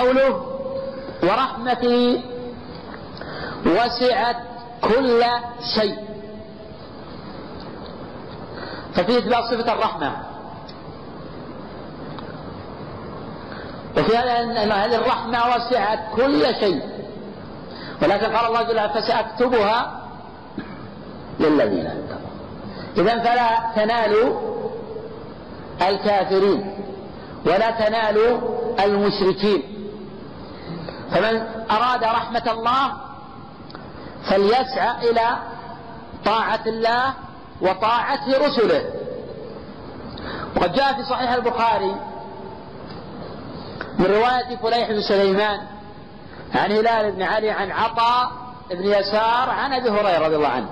[0.00, 0.59] قوله
[1.22, 2.22] ورحمتي
[3.66, 4.36] وسعت
[4.80, 5.24] كل
[5.74, 5.96] شيء.
[8.94, 10.16] ففي إثبات صفة الرحمة.
[13.98, 16.82] وفي هذه الرحمة وسعت كل شيء.
[18.02, 20.00] ولكن قال الله جل وعلا فسأكتبها
[21.40, 22.30] للذين اتقوا.
[22.96, 24.40] إذا فلا تنالوا
[25.88, 26.74] الكافرين
[27.46, 28.38] ولا تنالوا
[28.84, 29.79] المشركين.
[31.10, 32.92] فمن أراد رحمة الله
[34.30, 35.36] فليسعى إلى
[36.24, 37.14] طاعة الله
[37.60, 38.84] وطاعة رسله.
[40.56, 41.96] وقد جاء في صحيح البخاري
[43.98, 45.60] من رواية فليح بن سليمان
[46.54, 48.30] عن هلال بن علي عن عطاء
[48.70, 50.68] بن يسار عن أبي هريرة رضي الله عنه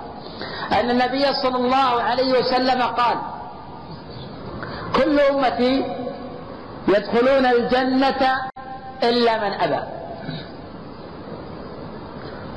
[0.71, 3.17] أن النبي صلى الله عليه وسلم قال
[4.95, 5.85] كل أمتي
[6.87, 8.41] يدخلون الجنة
[9.03, 9.98] إلا من أبى.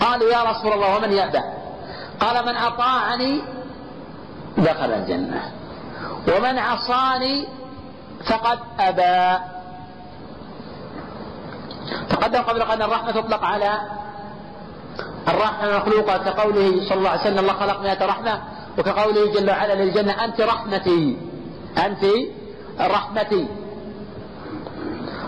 [0.03, 1.43] قالوا يا رسول الله ومن يأبى؟
[2.21, 3.43] قال من أطاعني
[4.59, 5.53] دخل الجنة.
[6.29, 7.47] ومن عصاني
[8.31, 9.45] فقد أبى.
[12.11, 13.81] تقدم قبل أن الرحمة تطلق على
[15.29, 18.43] الرحمة المخلوقة كقوله صلى الله عليه وسلم الله خلق مئة رحمة.
[18.79, 21.19] وكقوله جل وعلا للجنة أنت رحمتي
[21.87, 22.05] أنت
[22.81, 23.49] رحمتي.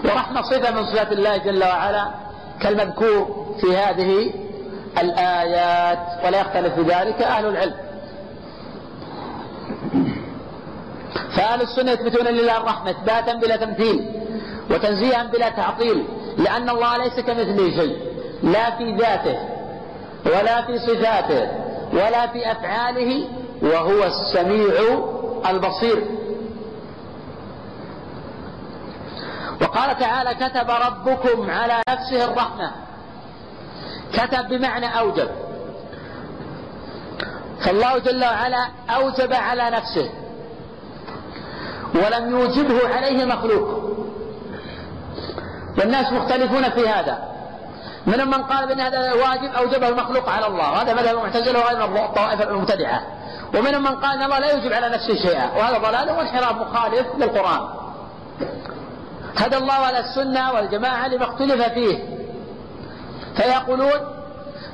[0.05, 2.11] ورحمة صفة من صفات الله جل وعلا
[2.61, 4.33] كالمذكور في هذه
[4.99, 7.75] الآيات ولا يختلف في ذلك أهل العلم.
[11.37, 14.11] فأهل السنة يثبتون لله الرحمة إثباتا بلا تمثيل
[14.71, 16.05] وتنزيها بلا تعطيل
[16.39, 17.99] لأن الله ليس كمثله شيء
[18.43, 19.39] لا في ذاته
[20.27, 21.49] ولا في صفاته
[21.93, 23.29] ولا في أفعاله
[23.63, 24.75] وهو السميع
[25.51, 26.05] البصير.
[29.63, 32.71] وقال تعالى كتب ربكم على نفسه الرحمة.
[34.16, 35.29] كتب بمعنى أوجب.
[37.64, 40.11] فالله جل وعلا أوجب على نفسه.
[41.94, 43.94] ولم يوجبه عليه مخلوق.
[45.79, 47.18] والناس مختلفون في هذا.
[48.07, 50.72] منهم من قال بأن هذا واجب أوجبه المخلوق على الله.
[50.72, 53.03] وهذا مذهب المعتزلة وغير الطوائف المبتدعة.
[53.55, 55.50] ومنهم من قال أن الله لا يوجب على نفسه شيئا.
[55.57, 57.61] وهذا ضلال وانحراف مخالف للقرآن.
[59.37, 62.24] هدى الله على السنة والجماعة لما اختلف فيه.
[63.37, 64.01] فيقولون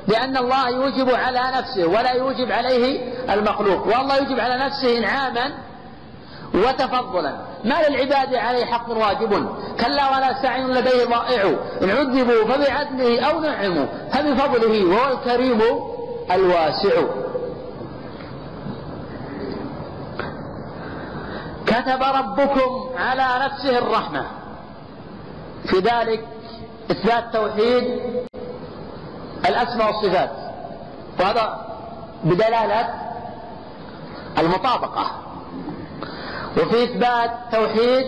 [0.07, 5.51] بأن الله يوجب على نفسه ولا يوجب عليه المخلوق والله يوجب على نفسه إنعاما
[6.53, 7.35] وتفضلا.
[7.63, 11.55] ما للعباد عليه حق واجب؟ كلا ولا سعي لديه ضائع.
[11.81, 15.61] إن عذبوا فبعدله أو نعموا فبفضله وهو الكريم
[16.31, 17.01] الواسع.
[21.65, 24.25] كتب ربكم على نفسه الرحمة.
[25.65, 26.27] في ذلك
[26.91, 28.01] إثبات توحيد
[29.45, 30.29] الأسماء والصفات.
[31.19, 31.65] وهذا
[32.23, 32.89] بدلالة
[34.37, 35.11] المطابقة.
[36.57, 38.05] وفي إثبات توحيد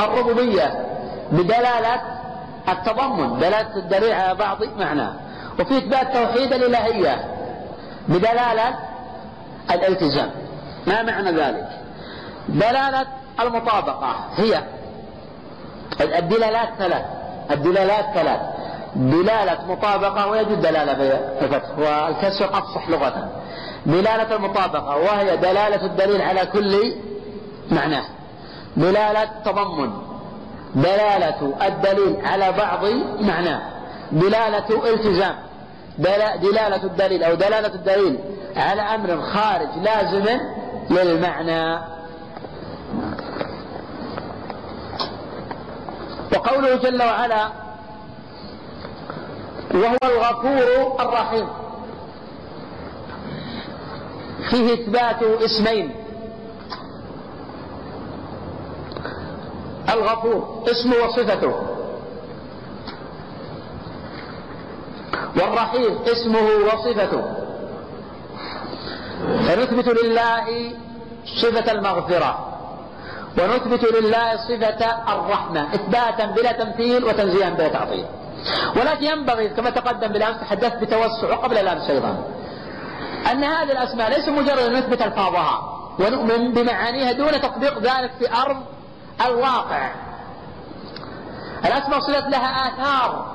[0.00, 0.86] الربوبية
[1.32, 2.00] بدلالة
[2.68, 5.14] التضمن دلالة الدليل على بعض معناه.
[5.60, 7.24] وفي إثبات توحيد الإلهية
[8.08, 8.74] بدلالة
[9.70, 10.30] الالتزام.
[10.86, 11.68] ما معنى ذلك؟
[12.48, 13.06] دلالة
[13.40, 14.62] المطابقة هي
[16.00, 17.04] الدلالات ثلاث.
[17.50, 18.40] الدلالات ثلاث.
[18.96, 20.94] دلالة مطابقة ويجوز دلالة
[21.38, 23.28] في الفتح والكسر أفصح لغة.
[23.86, 26.94] دلالة المطابقة وهي دلالة الدليل على كل
[27.70, 28.04] معناه
[28.76, 29.90] دلالة تضمن.
[30.74, 32.84] دلالة الدليل على بعض
[33.20, 33.60] معناه
[34.12, 35.36] دلالة التزام.
[35.98, 38.18] دلالة الدليل أو دلالة الدليل
[38.56, 40.40] على أمر خارج لازم
[40.90, 41.78] للمعنى.
[46.34, 47.63] وقوله جل وعلا
[49.74, 51.48] وهو الغفور الرحيم.
[54.50, 55.94] فيه إثبات اسمين.
[59.92, 61.54] الغفور اسمه وصفته.
[65.40, 67.22] والرحيم اسمه وصفته.
[69.48, 70.72] فنثبت لله
[71.42, 72.58] صفة المغفرة.
[73.38, 74.80] ونثبت لله صفة
[75.14, 75.74] الرحمة.
[75.74, 78.06] إثباتا بلا تمثيل وتنزيها بلا تعطيل.
[78.76, 82.24] ولكن ينبغي كما تقدم بالأمس تحدثت بتوسع قبل الأمس أيضا.
[83.32, 85.60] أن هذه الأسماء ليس مجرد أن نثبت ألفاظها
[85.98, 88.56] ونؤمن بمعانيها دون تطبيق ذلك في أرض
[89.26, 89.90] الواقع.
[91.64, 93.34] الأسماء صلت لها آثار.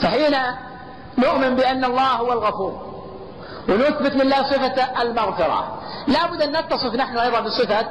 [0.00, 0.36] فحين
[1.18, 2.86] نؤمن بأن الله هو الغفور
[3.68, 7.86] ونثبت لله صفة المغفرة لا بد أن نتصف نحن أيضا بصفة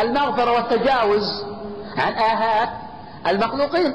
[0.00, 1.44] المغفرة والتجاوز
[1.98, 2.68] عن آهات
[3.26, 3.94] المخلوقين.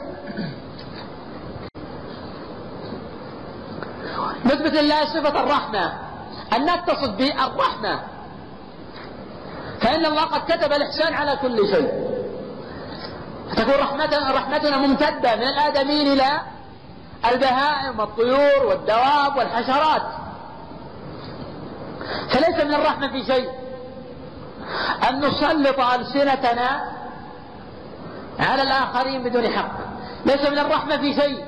[4.46, 5.94] نثبت لله صفة الرحمة.
[6.56, 8.00] أن نتصف بالرحمة
[9.82, 12.08] فإن الله قد كتب الإحسان على كل شيء.
[13.58, 16.42] تكون رحمتنا, رحمتنا ممتدة من الآدمين إلى
[17.32, 20.02] البهائم والطيور والدواب والحشرات.
[22.30, 23.50] فليس من الرحمة في شيء
[25.10, 26.97] أن نسلط ألسنتنا
[28.40, 29.72] على الآخرين بدون حق.
[30.26, 31.46] ليس من الرحمة في شيء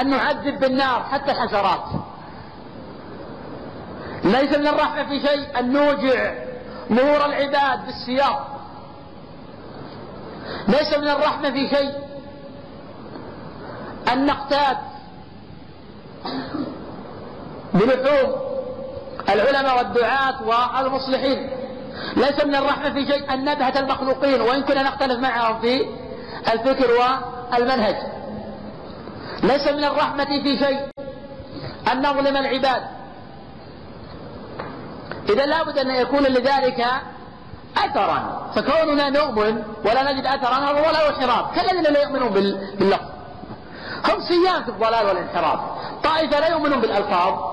[0.00, 1.84] أن نعذب بالنار حتى الحشرات.
[4.24, 6.34] ليس من الرحمة في شيء أن نوجع
[6.90, 8.38] نور العباد بالسياط
[10.68, 11.92] ليس من الرحمة في شيء
[14.12, 14.78] أن نقتات
[17.74, 18.32] بلحوم
[19.28, 21.50] العلماء والدعاة والمصلحين.
[22.16, 25.86] ليس من الرحمة في شيء أن نبهة المخلوقين وإن كنا نختلف معهم في
[26.48, 27.96] الفكر والمنهج.
[29.42, 30.80] ليس من الرحمة في شيء
[31.92, 32.82] أن نظلم العباد.
[35.28, 36.86] إذا لابد أن يكون لذلك
[37.76, 38.50] أثرا.
[38.54, 41.54] فكوننا نؤمن ولا نجد أثرا هذا ضلال وانحراف.
[41.56, 43.12] كالذين لا يؤمنون باللفظ.
[44.08, 45.60] هم سيان في الضلال والانحراف.
[46.04, 47.52] طائفة لا يؤمنون بالألفاظ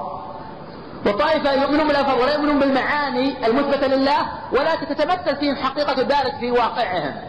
[1.05, 4.17] وطائفة يؤمنون بالألفاظ ولا يؤمنون بالمعاني المثبتة لله
[4.51, 7.28] ولكن تتمثل فيهم حقيقة ذلك في واقعهم.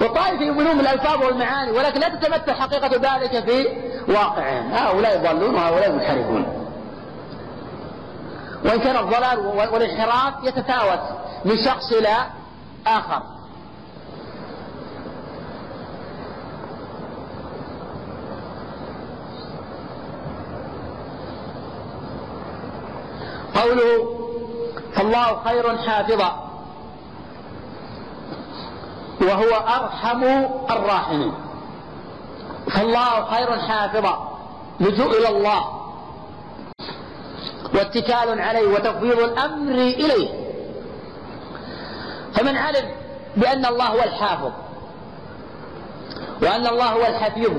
[0.00, 3.66] وطائفة يؤمنون بالألفاظ والمعاني ولكن لا تتمثل حقيقة ذلك في
[4.08, 4.72] واقعهم.
[4.72, 6.66] هؤلاء ضالون وهؤلاء منحرفون
[8.64, 9.38] وإن كان الضلال
[9.72, 11.00] والانحراف يتفاوت
[11.44, 12.16] من شخص إلى
[12.86, 13.22] آخر.
[23.54, 24.16] قوله
[24.94, 26.45] فالله خير حافظا.
[29.20, 30.24] وهو أرحم
[30.70, 31.34] الراحمين.
[32.70, 34.38] فالله خير حافظا
[34.80, 35.64] لجوء إلى الله.
[37.74, 40.28] واتكال عليه وتفويض الأمر إليه.
[42.34, 42.90] فمن علم
[43.36, 44.52] بأن الله هو الحافظ.
[46.42, 47.52] وأن الله هو الحفيظ.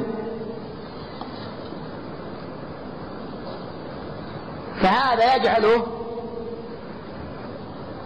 [4.81, 5.87] فهذا يجعله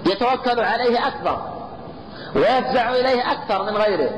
[0.06, 1.61] يتوكل عليه أكثر
[2.36, 4.12] ويفزع إليه أكثر من غيره.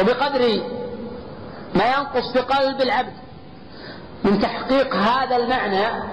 [0.00, 0.62] وبقدر
[1.74, 3.12] ما ينقص في قلب العبد
[4.24, 6.10] من تحقيق هذا المعنى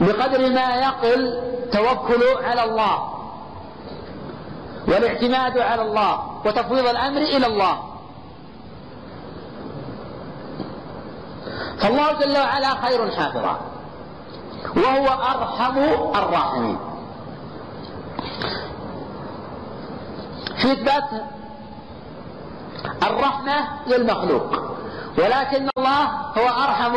[0.00, 3.12] بقدر ما يقل توكل على الله
[4.88, 7.82] والاعتماد على الله وتفويض الأمر إلى الله.
[11.78, 13.60] فالله جل وعلا خير حافظا.
[14.76, 15.78] وهو أرحم
[16.14, 16.78] الراحمين.
[20.56, 21.04] في اثبات
[23.02, 24.76] الرحمة للمخلوق
[25.18, 26.04] ولكن الله
[26.38, 26.94] هو أرحم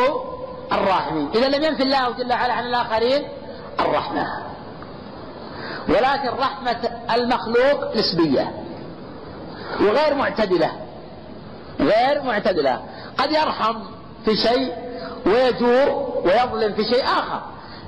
[0.72, 1.30] الراحمين.
[1.34, 3.28] إذا لم ينفي الله جل وعلا عن الآخرين
[3.80, 4.26] الرحمة.
[5.88, 8.50] ولكن رحمة المخلوق نسبية
[9.80, 10.70] وغير معتدلة
[11.80, 12.82] غير معتدلة.
[13.18, 13.74] قد يرحم
[14.24, 14.74] في شيء
[15.26, 17.40] ويجور ويظلم في شيء آخر.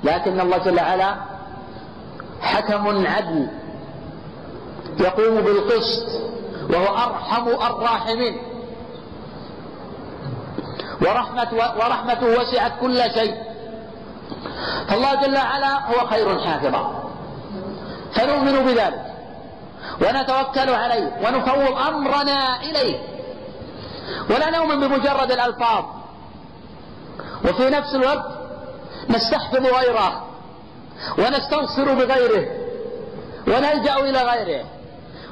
[0.03, 1.15] لكن الله جل وعلا
[2.41, 3.47] حكم عدل
[4.99, 6.05] يقوم بالقسط
[6.69, 8.37] وهو أرحم الراحمين.
[11.01, 13.35] ورحمة ورحمته وسعت كل شيء.
[14.87, 17.03] فالله جل وعلا هو خير حافظا
[18.15, 19.05] فنؤمن بذلك.
[20.01, 21.17] ونتوكل عليه.
[21.25, 22.99] ونفوض أمرنا إليه.
[24.29, 25.85] ولا نؤمن بمجرد الألفاظ.
[27.45, 28.42] وفي نفس الوقت
[29.09, 30.27] نستحفظ غيره
[31.17, 32.47] ونستنصر بغيره
[33.47, 34.65] ونلجأ إلى غيره.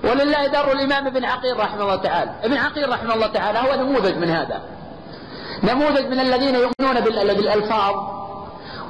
[0.03, 2.31] ولله در الإمام ابن عقيل رحمه الله تعالى.
[2.43, 4.61] ابن عقيل رحمه الله تعالى هو نموذج من هذا.
[5.63, 7.95] نموذج من الذين يؤمنون بالألفاظ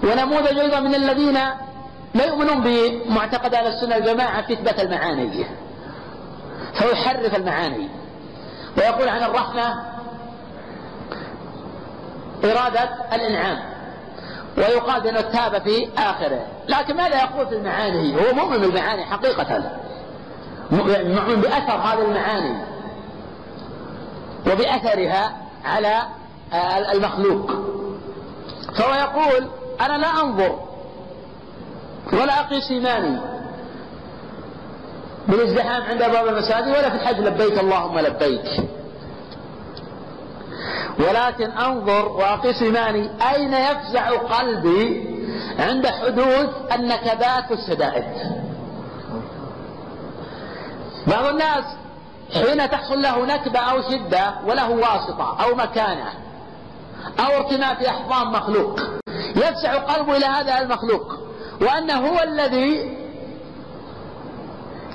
[0.04, 1.40] ونموذج أيضا من الذين
[2.14, 5.46] لا يؤمنون بمعتقد أهل السنة الجماعة في إثبات المعاني.
[6.74, 7.90] فهو يحرف المعاني.
[8.78, 9.84] ويقول عن الرحمة
[12.44, 13.71] إرادة الإنعام.
[14.58, 16.46] ويقال بأنه تاب في آخره.
[16.68, 19.72] لكن ماذا يقول في المعاني؟ هو مؤمن بالمعاني حقيقة.
[20.72, 22.56] مؤمن بأثر هذه المعاني
[24.48, 25.36] وبأثرها
[25.66, 26.02] على
[26.94, 27.52] المخلوق.
[28.76, 29.48] فهو يقول
[29.82, 30.60] أنا لا أنظر
[32.14, 33.20] ولا أقيس إيماني
[35.28, 38.70] بالازدحام عند أبواب المساجد ولا في الحج لبيك اللهم لبيك.
[41.00, 45.12] ولكن أنظر وأقيس إيماني أين يفزع قلبي
[45.60, 48.06] عند حدوث النكبات والشدائد
[51.08, 51.64] بعض الناس
[52.34, 56.10] حين تحصل له نكبة أو شدة وله واسطة أو مكانة
[57.20, 58.80] أو ارتماء في أحضان مخلوق
[59.36, 61.20] يفزع قلبه إلى هذا المخلوق
[61.62, 62.98] وأنه هو الذي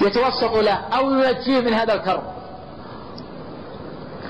[0.01, 2.23] يتوسط له أو ينجيه من هذا الكرب.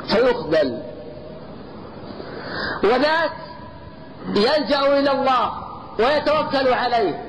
[0.08, 0.82] فيخذل
[2.84, 3.32] وذاك
[4.28, 5.50] يلجأ إلى الله
[5.98, 7.22] ويتوكل عليه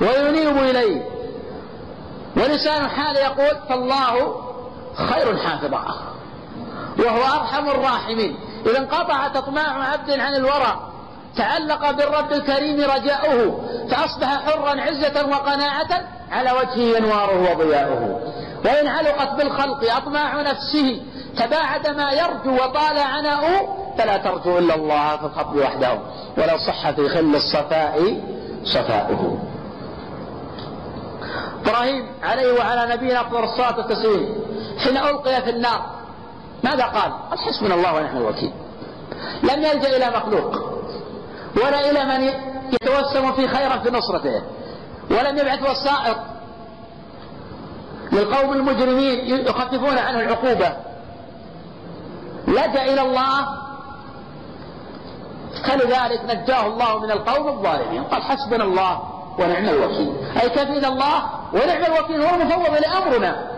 [0.00, 1.02] وينيب إليه.
[2.36, 4.36] ولسان حال يقول فالله
[4.94, 5.84] خير حافظا
[6.98, 8.36] وهو أرحم الراحمين.
[8.66, 10.90] إذا انقطعت أطماع عبد عن الورى
[11.36, 13.60] تعلق بالرب الكريم رجاؤه
[13.90, 18.20] فأصبح حرا عزة وقناعة على وجهه أنواره وضياؤه.
[18.64, 21.02] وإن علقت بالخلق أطماع نفسه
[21.36, 25.98] تباعد ما يرجو وطال عناؤه فلا ترجو إلا الله في الخط وحده
[26.38, 28.20] ولو صح في خل الصفاء
[28.64, 29.38] صفاؤه.
[31.64, 34.34] إبراهيم عليه وعلى نبينا أفضل الصلاة والتسليم
[34.84, 35.86] حين ألقي في النار
[36.64, 38.52] ماذا قال؟ قال حسبنا الله ونعم الوكيل.
[39.42, 40.56] لم يلجأ إلى مخلوق
[41.56, 42.30] ولا إلى من
[42.72, 44.42] يتوسم في خيرا في نصرته
[45.10, 46.16] ولم يبعث وسائط
[48.12, 50.76] للقوم المجرمين يخففون عنه العقوبة.
[52.48, 53.46] لجأ إلى الله
[55.64, 58.04] فلذلك نجاه الله من القوم الظالمين.
[58.04, 59.00] قال حسبنا الله
[59.38, 60.12] ونعم الوكيل.
[60.42, 63.50] أي كفينا الله ونعم الوكيل هو المفوض لأمرنا.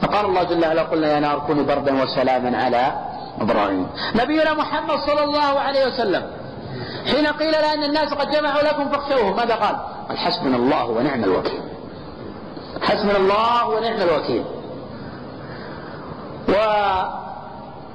[0.00, 2.92] فقال الله جل وعلا قلنا يا نار كوني بردا وسلاما على
[3.40, 3.86] إبراهيم.
[4.14, 6.30] نبينا محمد صلى الله عليه وسلم.
[7.06, 9.76] حين قيل له أن الناس قد جمعوا لكم فاخشوهم ماذا قال؟
[10.08, 11.60] قال حسبنا الله ونعم الوكيل.
[12.82, 14.44] حسبنا الله ونعم الوكيل.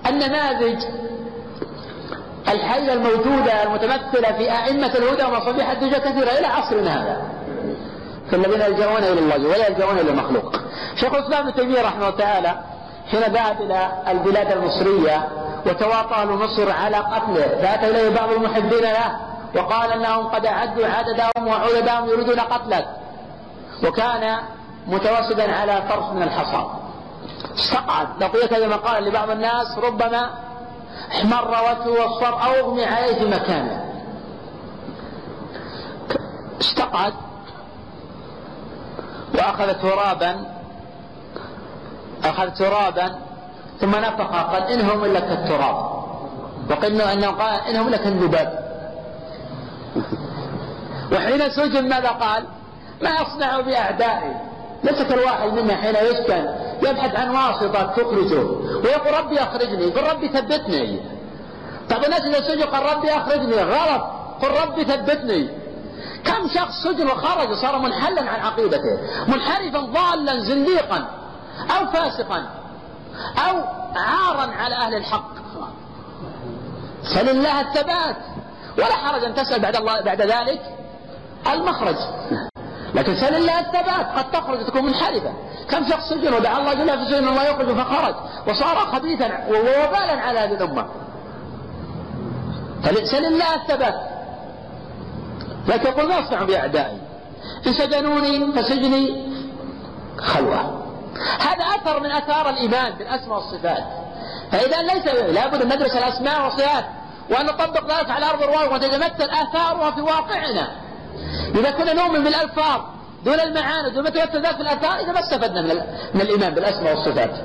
[0.05, 0.83] والنماذج
[2.49, 7.21] الحية الموجودة المتمثلة في أئمة الهدى ومصابيح الدجى كثيرة إلى عصرنا هذا.
[8.31, 10.55] فالذين يلجؤون إلى الله ولا يلجؤون إلى المخلوق.
[10.95, 12.55] شيخ الإسلام ابن تيمية رحمه الله تعالى
[13.11, 15.27] حين ذهب إلى البلاد المصرية
[15.65, 19.19] وتواطى أهل مصر على قتله فأتى إليه بعض المحبين له
[19.55, 22.85] وقال أنهم قد أعدوا عددهم وعددهم يريدون قتلك.
[23.83, 24.37] وكان
[24.87, 26.65] متوسدا على فرس من الحصى.
[27.55, 28.07] استقعد.
[28.23, 30.29] لقيت كما قال لبعض الناس ربما
[31.11, 33.93] احمر وجهه واصفر أو اغمي عليه في مكانه.
[36.61, 37.13] استقعد.
[39.35, 40.45] واخذ ترابا.
[42.23, 43.19] اخذ ترابا.
[43.81, 44.51] ثم نفخ.
[44.51, 45.97] قال إنهم إلا كالتراب.
[46.69, 48.67] وقيل انه قال إنهم إلا كالذباب.
[51.11, 52.45] وحين سجن ماذا قال؟
[53.01, 54.35] ما أصنع بأعدائي.
[54.83, 58.43] ليس كالواحد منا حين يسكن يبحث عن واسطة تخرجه.
[58.83, 61.01] ويقول ربي أخرجني يقول ربي ثبتني.
[61.89, 63.55] بعض الناس إذا سجن قال ربي أخرجني.
[63.55, 64.03] غلط.
[64.41, 65.49] قل ربي ثبتني.
[66.25, 71.09] كم شخص سجن وخرج صار منحلا عن عقيدته منحرفا ضالا زنديقا
[71.77, 72.45] أو فاسقا
[73.49, 73.55] أو
[73.95, 75.37] عارا على أهل الحق.
[77.03, 78.15] سل الله الثبات.
[78.77, 80.61] ولا حرج أن تسأل بعد الله بعد ذلك.
[81.53, 81.95] المخرج.
[82.95, 85.33] لكن سل الله الثبات قد تخرج تكون منحرفة.
[85.69, 88.15] كم شخص سجن ودعا الله جل في سجن الله يخرج فخرج
[88.47, 90.85] وصار خبيثا ووبالا على هذه الأمة.
[93.11, 93.95] سل الله الثبات.
[95.67, 96.97] لكن يقول ما أصنع بأعدائي.
[97.67, 99.27] إن سجنوني فسجني
[100.17, 100.83] خلوة.
[101.39, 103.83] هذا أثر من أثار الإيمان بالأسماء والصفات.
[104.51, 106.85] فإذا ليس لابد أن ندرس الأسماء والصفات
[107.29, 110.86] وأن نطبق ذلك على أرض الواقع وتتمثل آثارها في واقعنا.
[111.55, 112.81] إذا كنا نؤمن بالألفاظ
[113.25, 115.81] دون المعاني دون ما ذلك في الآثار إذا ما استفدنا من,
[116.13, 117.35] من الإيمان بالأسماء والصفات.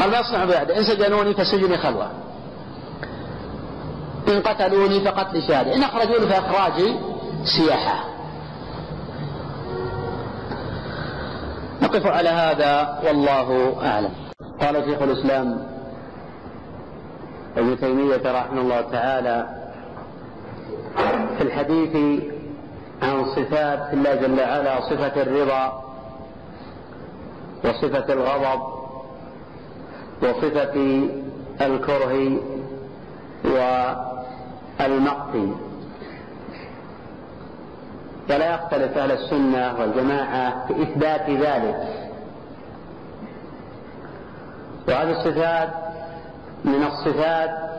[0.00, 2.10] قال ما أصنع بعد؟ إن سجنوني فسجني خلوة.
[4.28, 6.96] إن قتلوني فقتل شهادة إن أخرجوني فإخراجي
[7.44, 8.04] سياحة.
[11.82, 14.10] نقف على هذا والله أعلم.
[14.60, 15.66] قال شيخ الإسلام
[17.56, 19.46] ابن تيمية رحمه الله تعالى
[21.38, 22.20] في الحديث
[23.02, 25.82] عن صفات الله جل وعلا صفة الرضا
[27.64, 28.62] وصفة الغضب
[30.22, 31.08] وصفة
[31.60, 32.38] الكره
[33.44, 35.36] والمقت.
[38.30, 42.06] ولا يختلف أهل السنة والجماعة في إثبات ذلك.
[44.88, 45.68] وهذه الصفات
[46.64, 47.75] من الصفات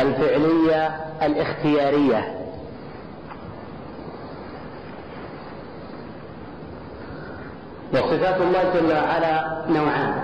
[0.00, 0.86] الفعلية
[1.22, 2.36] الاختيارية.
[7.92, 10.14] وصفات الله جل وعلا نوعان.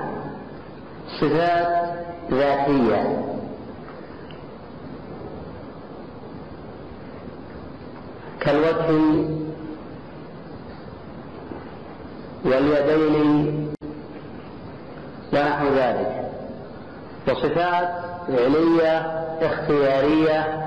[1.20, 1.94] صفات
[2.30, 3.22] ذاتية.
[8.40, 8.90] كالوجه
[12.44, 13.72] واليدين
[15.32, 16.32] ونحو ذلك.
[17.28, 17.88] وصفات
[18.28, 20.66] فعلية اختيارية.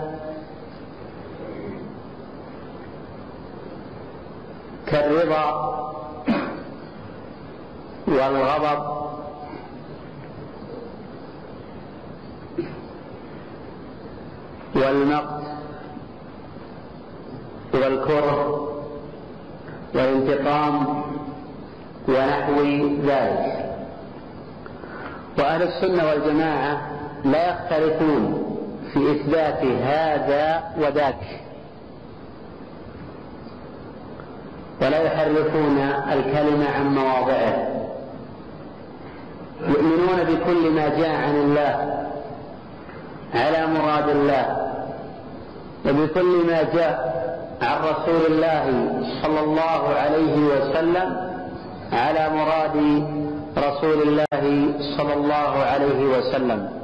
[4.88, 5.80] كالرضا
[8.08, 9.00] والغضب.
[14.76, 15.44] والمقت
[17.74, 18.70] والكره.
[19.96, 21.04] والانتقام.
[22.08, 22.62] ونحو
[23.06, 23.76] ذلك.
[25.38, 26.92] وأهل السنة والجماعة
[27.26, 28.39] لا يختلفون.
[28.94, 31.40] في إثبات هذا وذاك.
[34.82, 35.78] ولا يحرفون
[36.14, 37.68] الكلمة عن مواضعه.
[39.68, 42.06] يؤمنون بكل ما جاء عن الله
[43.34, 44.70] على مراد الله
[45.86, 47.20] وبكل ما جاء
[47.62, 48.66] عن رسول الله
[49.22, 51.30] صلى الله عليه وسلم
[51.92, 53.04] على مراد
[53.58, 56.79] رسول الله صلى الله عليه وسلم.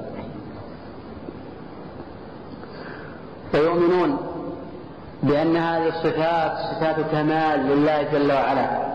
[3.54, 4.18] ويؤمنون
[5.24, 8.86] بأن هذه الصفات صفات كمال لله جل وعلا.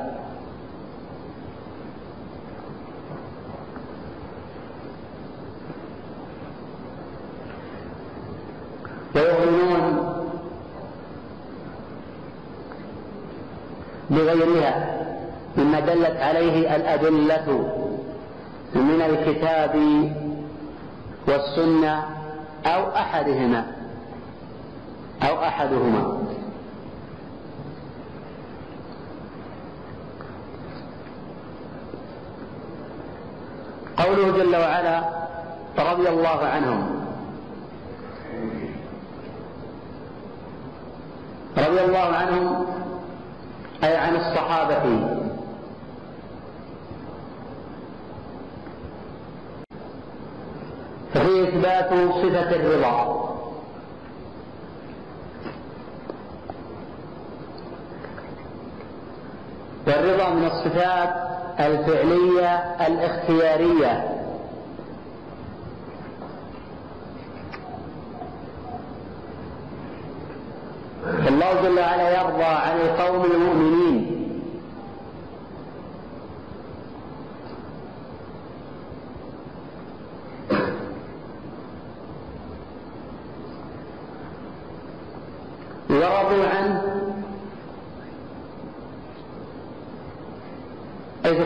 [9.14, 10.14] ويؤمنون
[14.10, 15.00] بغيرها
[15.56, 17.70] مما دلت عليه الأدلة
[18.74, 19.74] من الكتاب
[21.28, 22.04] والسنة
[22.66, 23.79] أو أحدهما.
[25.22, 26.20] أو أحدهما.
[33.96, 35.02] قوله جل وعلا
[35.78, 37.04] رضي الله عنهم.
[41.58, 42.66] رضي الله عنهم
[43.84, 44.84] أي عن الصحابة.
[51.14, 53.29] ففي إثبات صفة الرضا.
[59.90, 61.14] والرضا من الصفات
[61.60, 62.54] الفعلية
[62.86, 64.20] الاختيارية.
[71.28, 74.20] الله جل وعلا يرضى عن القوم المؤمنين
[85.90, 86.90] ورضوا عنه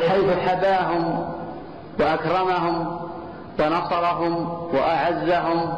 [0.05, 1.35] أي حيث حباهم
[2.01, 3.01] وأكرمهم
[3.61, 5.75] ونصرهم وأعزهم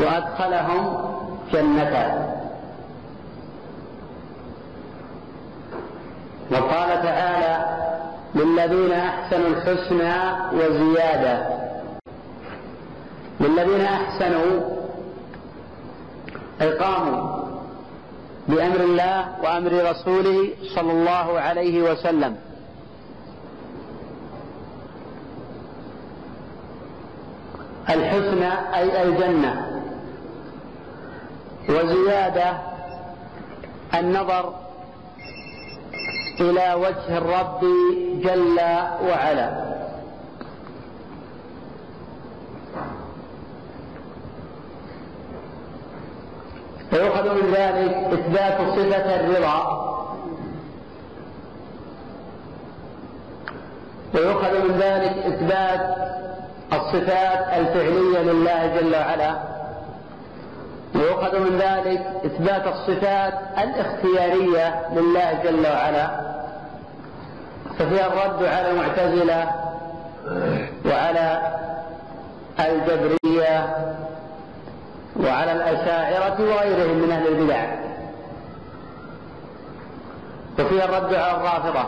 [0.00, 1.10] وأدخلهم
[1.52, 2.34] جنتان
[6.50, 7.78] وقال تعالى
[8.34, 10.14] للذين أحسنوا الحسنى
[10.52, 11.46] وزيادة.
[13.40, 14.60] للذين أحسنوا
[16.60, 17.38] أي قاموا
[18.48, 22.36] بأمر الله وأمر رسوله صلى الله عليه وسلم.
[28.18, 29.82] الحسنى أي الجنة.
[31.68, 32.58] وزيادة
[33.94, 34.54] النظر
[36.40, 37.60] إلى وجه الرب
[38.22, 38.60] جل
[39.08, 39.68] وعلا.
[46.90, 49.78] فيؤخذ من ذلك إثبات صفة الرضا.
[54.14, 56.08] ويؤخذ من ذلك إثبات
[56.72, 59.34] الصفات الفعلية لله جل وعلا.
[60.94, 66.20] ويؤخذ من ذلك إثبات الصفات الاختيارية لله جل وعلا.
[67.78, 69.50] ففيها الرد على المعتزلة
[70.86, 71.42] وعلى
[72.60, 73.76] الجبرية
[75.16, 77.64] وعلى الأشاعرة وغيرهم من أهل البدع.
[80.58, 81.84] وفيها الرد على الرافضة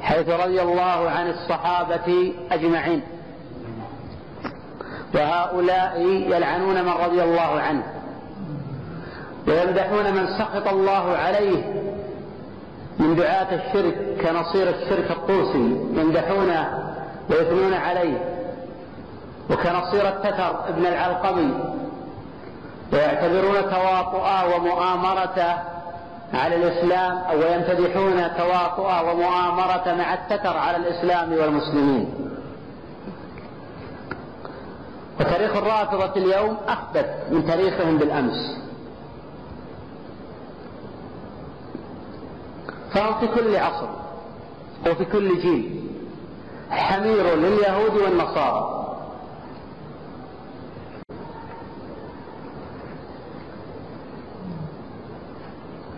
[0.00, 3.02] حيث رضي الله عن الصحابة أجمعين.
[5.16, 7.82] وهؤلاء يلعنون من رضي الله عنه
[9.48, 11.64] ويمدحون من سخط الله عليه
[12.98, 16.92] من دعاة الشرك كنصير الشرك الطوسي يمدحونه
[17.30, 18.18] ويثنون عليه
[19.50, 21.54] وكنصير التتر ابن العلقمي
[22.92, 25.62] ويعتبرون تواطؤا ومؤامرة
[26.34, 32.35] على الإسلام أو يمتدحون تواطؤا ومؤامرة مع التتر على الإسلام والمسلمين.
[35.20, 38.56] وتاريخ الرافضة اليوم أخبث من تاريخهم بالأمس.
[42.94, 43.88] فهم في كل عصر
[44.86, 45.90] وفي كل جيل
[46.70, 48.72] حمير لليهود والنصارى.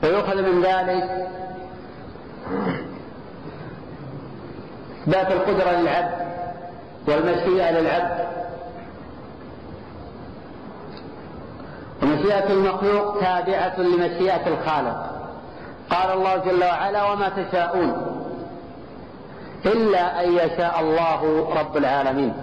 [0.03, 1.29] ويؤخذ من ذلك
[5.03, 6.29] إثبات القدرة للعبد
[7.09, 8.29] والمشيئة للعبد
[12.03, 15.11] ومشيئة المخلوق تابعة لمشيئة الخالق.
[15.91, 17.93] قال الله جل وعلا وما تشاءون
[19.67, 22.35] إلا أن يشاء الله رب العالمين.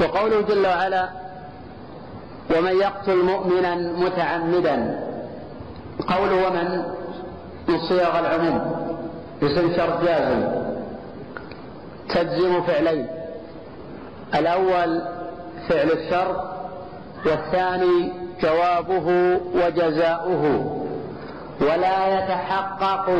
[0.00, 1.08] وقوله جل وعلا
[2.56, 5.00] ومن يقتل مؤمنا متعمدا
[6.08, 6.82] قوله ومن
[7.68, 8.60] من صيغ العموم
[9.42, 10.63] اسم شرط جازم
[12.08, 13.06] تجزم فعلين.
[14.34, 15.02] الأول
[15.68, 16.54] فعل الشر
[17.26, 20.44] والثاني جوابه وجزاؤه.
[21.60, 23.10] ولا يتحقق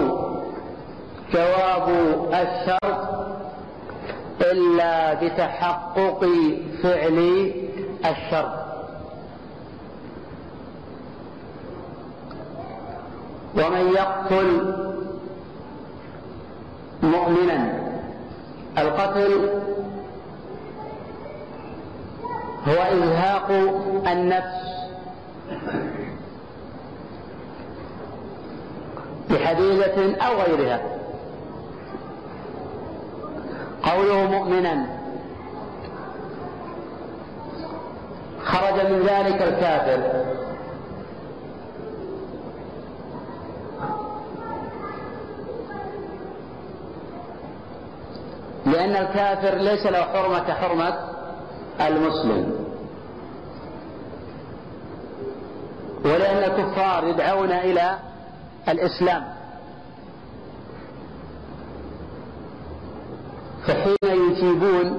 [1.34, 1.88] جواب
[2.32, 3.04] الشرط
[4.40, 6.26] إلا بتحقق
[6.82, 7.52] فعل
[8.04, 8.64] الشرط
[13.54, 14.74] ومن يقتل
[17.02, 17.93] مؤمنا
[18.78, 19.50] القتل
[22.68, 23.50] هو إزهاق
[24.06, 24.64] النفس.
[29.30, 30.80] بحديدة أو غيرها.
[33.82, 34.86] قوله مؤمنا.
[38.44, 40.24] خرج من ذلك الكافر.
[48.66, 50.98] لأن الكافر ليس له حرمة كحرمة
[51.80, 52.64] المسلم.
[56.04, 57.98] ولأن الكفار يدعون إلى
[58.68, 59.24] الإسلام.
[63.66, 64.98] فحين يجيبون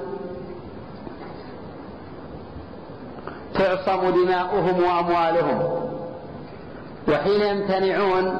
[3.54, 5.82] تعصم دماؤهم وأموالهم.
[7.08, 8.38] وحين يمتنعون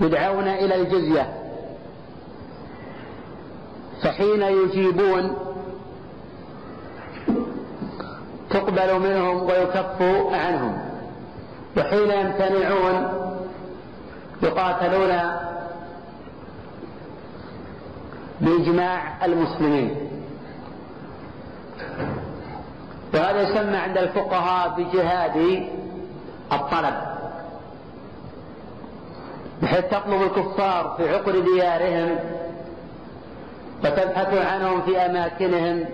[0.00, 1.41] يدعون إلى الجزية.
[4.02, 5.36] فحين يجيبون
[8.50, 10.78] تقبل منهم ويكف عنهم.
[11.76, 13.08] وحين يمتنعون
[14.42, 15.12] يقاتلون
[18.40, 19.96] بإجماع المسلمين.
[23.14, 25.66] وهذا يسمى عند الفقهاء بجهاد
[26.52, 26.94] الطلب.
[29.62, 32.18] بحيث تطلب الكفار في عقر ديارهم
[33.84, 35.84] وتبحث عنهم في أماكنهم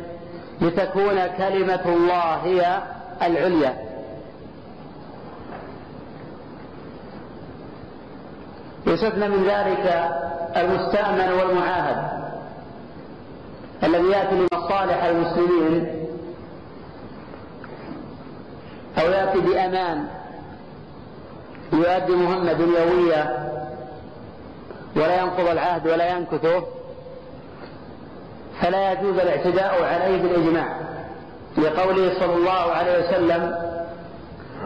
[0.61, 2.83] لتكون كلمة الله هي
[3.23, 3.89] العليا.
[8.87, 10.11] يستثنى من ذلك
[10.57, 12.19] المستأمن والمعاهد
[13.85, 16.07] الذي يأتي لمصالح المسلمين
[18.99, 20.07] أو يأتي بأمان
[21.73, 23.51] يؤدي مهمة دنيوية
[24.97, 26.78] ولا ينقض العهد ولا ينكثه.
[28.61, 30.81] فلا يجوز الاعتداء عليه بالإجماع.
[31.59, 33.43] لقوله صلى الله عليه وسلم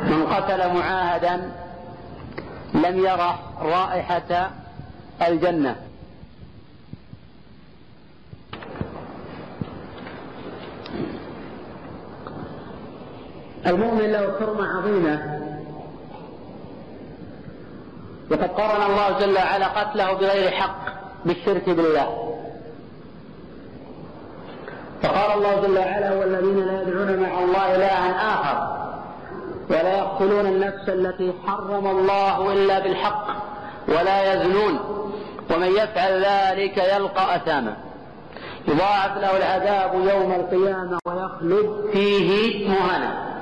[0.04, 1.52] من قتل معاهدا
[2.74, 4.50] لم يرح رائحة
[5.28, 5.76] الجنة.
[13.66, 15.38] المؤمن له حرمة عظيمة.
[18.30, 20.84] وقد قرن الله جل وعلا قتله بغير حق
[21.24, 22.31] بالشرك بالله.
[25.02, 28.82] فقال الله جل وعلا والذين لا يدعون مع الله إلها آخر
[29.70, 33.26] ولا يقتلون النفس التي حرم الله إلا بالحق
[33.88, 34.78] ولا يزنون
[35.50, 37.76] ومن يفعل ذلك يلقى أثاما.
[38.68, 43.32] يضاعف له العذاب يوم القيامة ويخلد فيه مهنا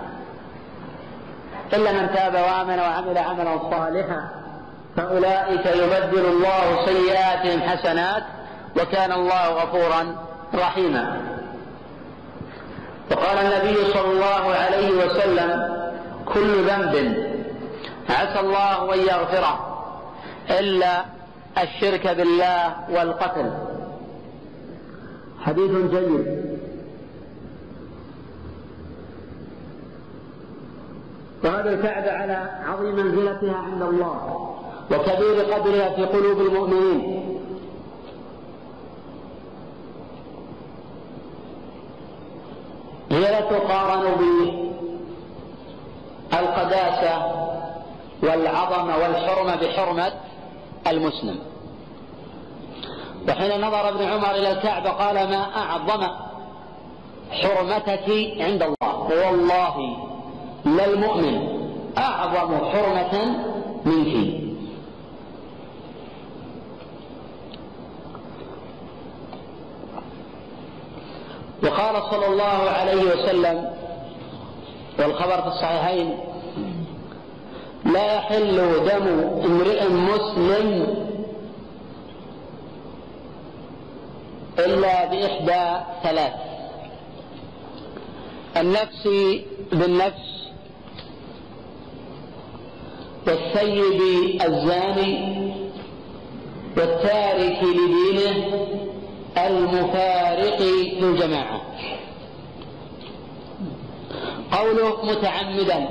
[1.72, 4.28] إلا من تاب وآمن وعمل عملا صالحا
[4.96, 8.22] فأولئك يبدل الله سيئاتهم حسنات
[8.76, 10.16] وكان الله غفورا
[10.54, 11.20] رحيما.
[13.10, 15.80] وقال النبي صلى الله عليه وسلم
[16.34, 16.94] كل ذنب
[18.10, 19.84] عسى الله أن يغفره
[20.50, 21.04] إلا
[21.62, 23.50] الشرك بالله والقتل.
[25.40, 26.40] حديث جيد.
[31.44, 34.46] وهذا الكعبة على عظيم منزلتها عند الله
[34.90, 37.20] وكبير قدرها في قلوب المؤمنين.
[43.10, 44.14] هي لا تقارن
[46.30, 47.14] بالقداسة
[48.22, 50.12] والعظمة والحرمة بحرمة
[50.86, 51.38] المسلم.
[53.28, 56.06] وحين نظر ابن عمر إلى الكعبة قال ما أعظم
[57.30, 58.08] حرمتك
[58.40, 58.76] عند الله؟
[59.10, 59.96] ووالله
[60.66, 61.48] للمؤمن
[61.98, 63.36] أعظم حرمة
[63.84, 64.49] منك.
[71.62, 73.70] وقال صلى الله عليه وسلم
[74.98, 76.18] والخبر في الصحيحين
[77.84, 78.56] لا يحل
[78.88, 79.06] دم
[79.44, 80.96] امرئ مسلم
[84.58, 86.32] إلا بإحدى ثلاث.
[88.56, 89.08] النفس
[89.72, 90.48] بالنفس
[93.26, 94.00] والسيد
[94.42, 95.50] الزاني
[96.76, 98.44] والتارك لدينه
[99.38, 100.60] المفارق
[101.00, 101.60] للجماعة.
[104.52, 105.88] قوله متعمدا.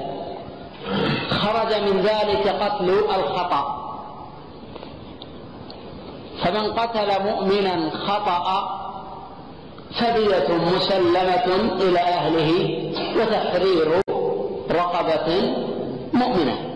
[1.29, 3.63] خرج من ذلك قتل الخطأ.
[6.43, 8.45] فمن قتل مؤمنا خطأ
[9.99, 11.45] فدية مسلمة
[11.81, 12.51] إلى أهله
[13.17, 14.01] وتحرير
[14.71, 15.55] رقبة
[16.13, 16.69] مؤمنة.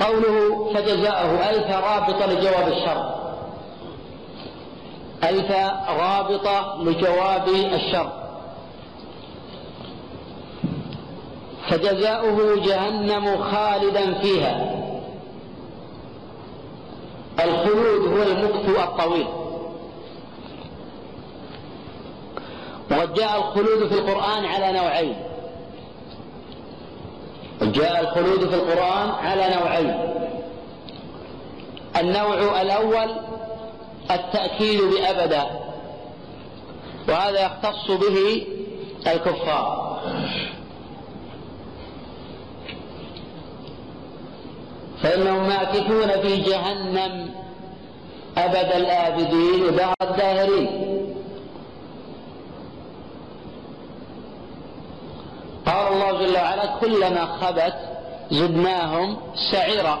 [0.00, 3.14] قوله فجزاؤه ألف رابطة لجواب الشر
[5.24, 5.50] ألف
[5.88, 8.12] رابطة لجواب الشر
[11.68, 14.74] فجزاؤه جهنم خالدا فيها.
[17.44, 19.26] الخلود هو المكث الطويل.
[22.90, 25.33] وقد جاء الخلود في القرآن على نوعين.
[27.62, 30.14] جاء الخلود في القرآن على نوعين.
[32.00, 33.10] النوع الأول
[34.10, 35.44] التأكيد بأبدا
[37.08, 38.46] وهذا يختص به
[39.06, 40.00] الكفار.
[45.02, 47.34] فإنهم ماكثون في جهنم
[48.38, 50.93] أبد الآبدين ودهر الداهرين
[55.66, 57.74] قال الله جل وعلا كلما خبت
[58.30, 59.98] زدناهم سعيرا.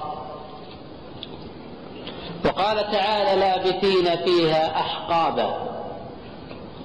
[2.44, 5.74] وقال تعالى لابثين فيها أحقابا.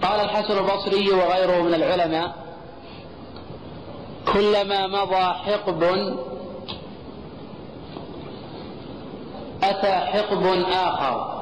[0.03, 2.33] قال الحسن البصري وغيره من العلماء
[4.33, 5.83] كلما مضى حقب
[9.63, 11.38] أتى حقب آخر.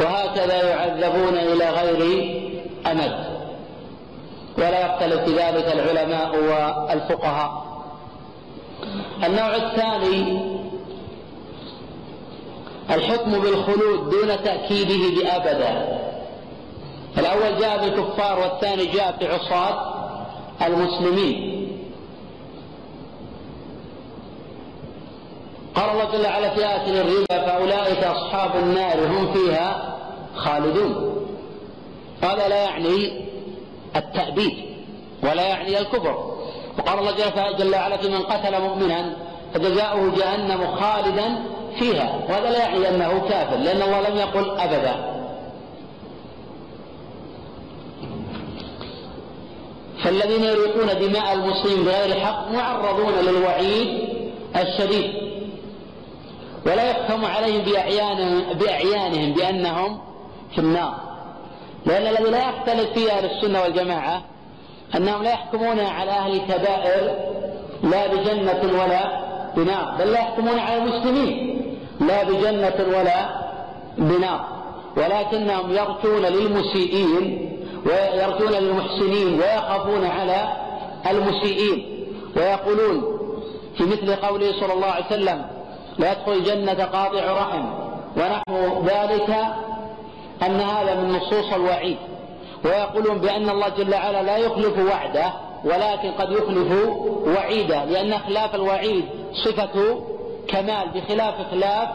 [0.00, 2.30] وهكذا يعذبون إلى غير
[2.86, 3.38] أمد.
[4.58, 7.68] ولا يختلف في ذلك العلماء والفقهاء.
[9.24, 10.48] النوع الثاني
[12.90, 15.98] الحكم بالخلود دون تأكيده بأبدا.
[17.18, 19.94] الأول جاء بالكفار والثاني جاء في عصاة
[20.66, 21.57] المسلمين.
[25.78, 29.96] قال الله جل وعلا في آية الربا فأولئك أصحاب النار هم فيها
[30.34, 31.26] خالدون.
[32.22, 33.24] هذا لا يعني
[33.96, 34.52] التأبيد
[35.22, 36.34] ولا يعني الكفر.
[36.78, 37.12] وقال الله
[37.58, 39.16] جل وعلا من قتل مؤمنا
[39.54, 41.38] فجزاؤه جهنم خالدا
[41.78, 42.20] فيها.
[42.28, 45.18] وهذا لا يعني أنه كافر لأن الله لم يقل أبدا.
[50.04, 54.08] فالذين يريقون دماء المسلمين بغير حق معرضون للوعيد
[54.56, 55.27] الشديد.
[56.68, 59.98] ولا يفهم عليهم بأعيانهم, بأعيانهم بأنهم
[60.54, 60.94] في النار.
[61.86, 64.22] لأن الذي لا يختلف فيه أهل السنة والجماعة
[64.96, 67.14] أنهم لا يحكمون على أهل الكبائر
[67.82, 71.60] لا بجنة ولا بنار بل لا يحكمون على المسلمين
[72.00, 73.28] لا بجنة ولا
[73.98, 74.58] بنار.
[74.96, 77.54] ولكنهم يرجون للمسيئين
[77.86, 80.48] ويرجون للمحسنين ويخافون على
[81.10, 82.06] المسيئين
[82.36, 83.18] ويقولون
[83.76, 85.57] في مثل قوله صلى الله عليه وسلم
[85.98, 87.64] لا يدخل الجنة قاطع رحم
[88.16, 89.30] ونحو ذلك
[90.42, 91.96] أن هذا من نصوص الوعيد.
[92.64, 95.32] ويقولون بأن الله جل وعلا لا يخلف وعده
[95.64, 96.88] ولكن قد يخلف
[97.26, 100.00] وعيده لأن خلاف الوعيد صفة
[100.48, 101.88] كمال بخلاف خلاف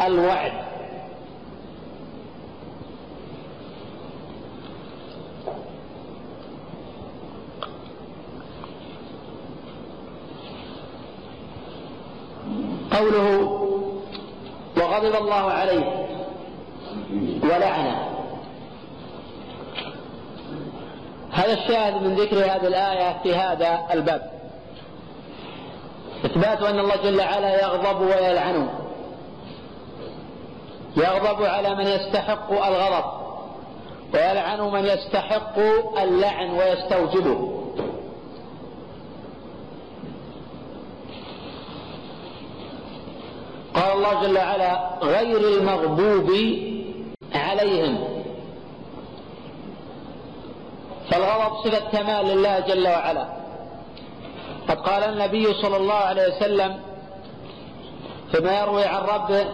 [0.00, 0.52] الوعد.
[12.98, 13.58] قوله
[14.76, 16.06] وغضب الله عليه
[17.42, 18.08] ولعنه.
[21.30, 24.30] هذا الشاهد من ذكر هذه الآية في هذا الباب.
[26.24, 28.68] إثبات أن الله جل وعلا يغضب ويلعن.
[30.96, 33.04] يغضب على من يستحق الغضب
[34.14, 35.58] ويلعن من يستحق
[36.02, 37.61] اللعن ويستوجبه.
[43.74, 46.30] قال الله جل وعلا غير المغضوب
[47.34, 47.98] عليهم.
[51.10, 53.26] فالغضب صفة كمال لله جل وعلا.
[54.68, 56.80] قد قال النبي صلى الله عليه وسلم
[58.32, 59.46] فيما يروي عن ربه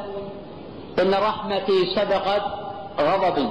[1.03, 2.43] إن رحمتي سبقت
[3.01, 3.49] غضبي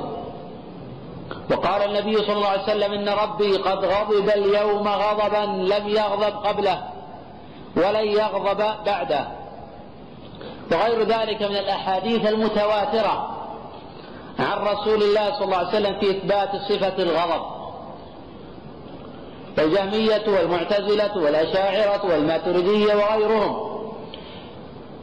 [1.51, 6.83] وقال النبي صلى الله عليه وسلم إن ربي قد غضب اليوم غضبا لم يغضب قبله
[7.75, 9.27] ولن يغضب بعده.
[10.71, 13.37] وغير ذلك من الأحاديث المتواترة
[14.39, 17.57] عن رسول الله صلى الله عليه وسلم في إثبات صفة الغضب.
[19.59, 23.67] الجهمية والمعتزلة والأشاعرة والماتريدية وغيرهم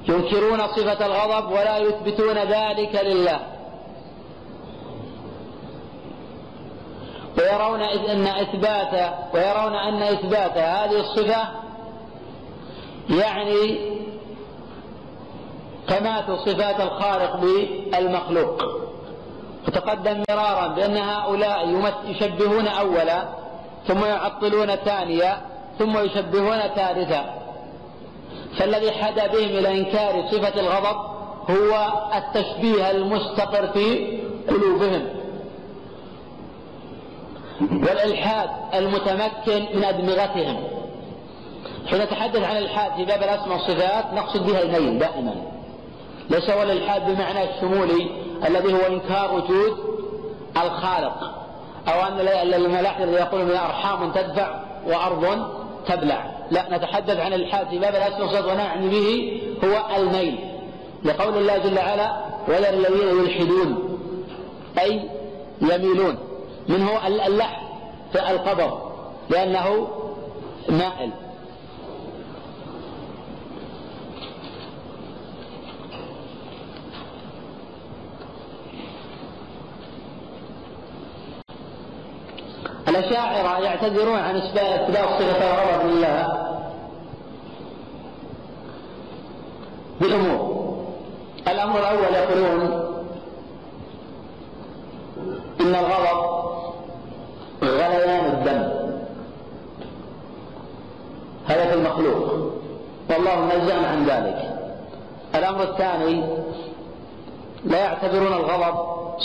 [0.08, 3.40] ينكرون صفة الغضب ولا يثبتون ذلك لله.
[7.38, 11.48] ويرون أن إثبات ويرون أن إثبات هذه الصفة
[13.10, 13.94] يعني
[15.88, 18.62] تماثل صفات الخالق بالمخلوق.
[19.68, 23.24] وتقدم مرارا بأن هؤلاء يشبهون أولا
[23.86, 25.40] ثم يعطلون ثانيا
[25.78, 27.34] ثم يشبهون ثالثا.
[28.58, 30.96] فالذي حدا بهم إلى إنكار صفة الغضب
[31.50, 34.18] هو التشبيه المستقر في
[34.48, 35.06] قلوبهم.
[37.60, 40.56] والإلحاد المتمكن من أدمغتهم.
[41.86, 45.34] حين نتحدث عن الإلحاد في باب الأسماء والصفات نقصد بها الميل دائما.
[46.30, 48.10] ليس هو الإلحاد بمعنى الشمولي
[48.48, 49.76] الذي هو إنكار وجود
[50.56, 51.34] الخالق
[51.88, 52.20] أو أن
[52.54, 55.46] الملاحدة يقولون أرحام تدفع وأرض
[55.86, 56.30] تبلع.
[56.50, 60.38] لا نتحدث عن الإلحاد في باب الأسماء والصفات ونعني به هو الميل.
[61.04, 62.16] لقول الله جل وعلا
[62.48, 63.98] ولا الذين يلحدون
[64.78, 65.00] أي
[65.60, 66.18] يميلون.
[66.68, 67.62] منه اللحد
[68.12, 68.78] في القبر؟
[69.30, 69.88] لأنه
[70.68, 71.10] مائل
[82.94, 86.44] الأشاعرة يعتذرون عن إثبات صفة الغضب لله
[90.00, 90.64] بأمور
[91.48, 92.62] الأمر الأول يقولون
[95.60, 96.44] إن الغضب
[97.62, 98.84] غليان الدم.
[101.46, 102.52] هذا في المخلوق.
[103.10, 104.58] والله منزه عن ذلك.
[105.34, 106.24] الأمر الثاني
[107.64, 108.76] لا يعتبرون الغضب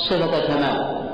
[0.10, 1.09] صفة كمال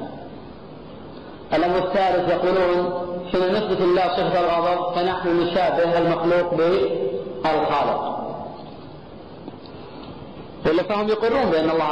[1.53, 8.15] الأمر الثالث يقولون حين نثبت الله صفة الغضب فنحن نشابه المخلوق بالخالق.
[10.65, 11.91] ولا فهم يقرون بأن الله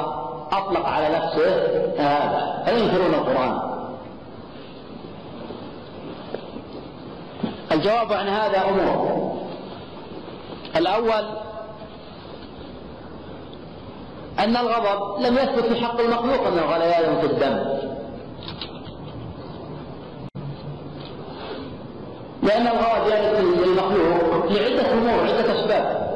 [0.52, 1.56] أطلق على نفسه
[1.98, 2.64] هذا.
[2.66, 3.60] فينكرون القرآن؟
[7.72, 9.34] الجواب عن هذا أمور
[10.76, 11.26] الأول
[14.40, 17.93] أن الغضب لم يثبت في حق المخلوق أنه غليان في الدم.
[22.44, 26.14] لأن الغضب يرد للمخلوق لعدة أمور عدة أسباب.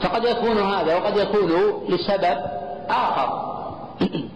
[0.00, 1.52] فقد يكون هذا وقد يكون
[1.88, 2.38] لسبب
[2.90, 3.48] آخر.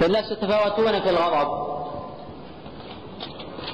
[0.00, 1.74] فالناس يتفاوتون في الغضب.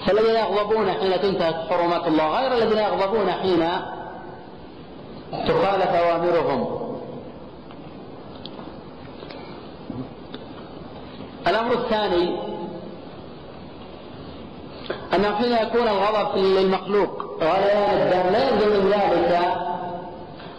[0.06, 3.68] فالذين يغضبون حين تنتهك حرمات الله غير الذين يغضبون حين
[5.30, 6.80] تخالف أوامرهم.
[11.46, 12.49] الأمر الثاني
[15.14, 19.38] أنه حين يكون الغضب للمخلوق الدم لا يلزم من ذلك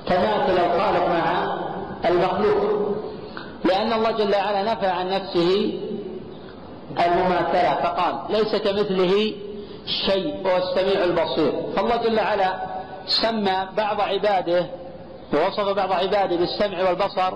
[0.08, 1.58] تماثل الخالق مع
[2.10, 2.82] المخلوق.
[3.66, 5.74] لأن الله جل وعلا نفى عن نفسه
[7.06, 9.34] المماثلة فقال ليس كمثله
[10.08, 11.54] شيء هو السميع البصير.
[11.76, 12.54] فالله جل وعلا
[13.06, 14.66] سمى بعض عباده
[15.34, 17.34] ووصف بعض عباده بالسمع والبصر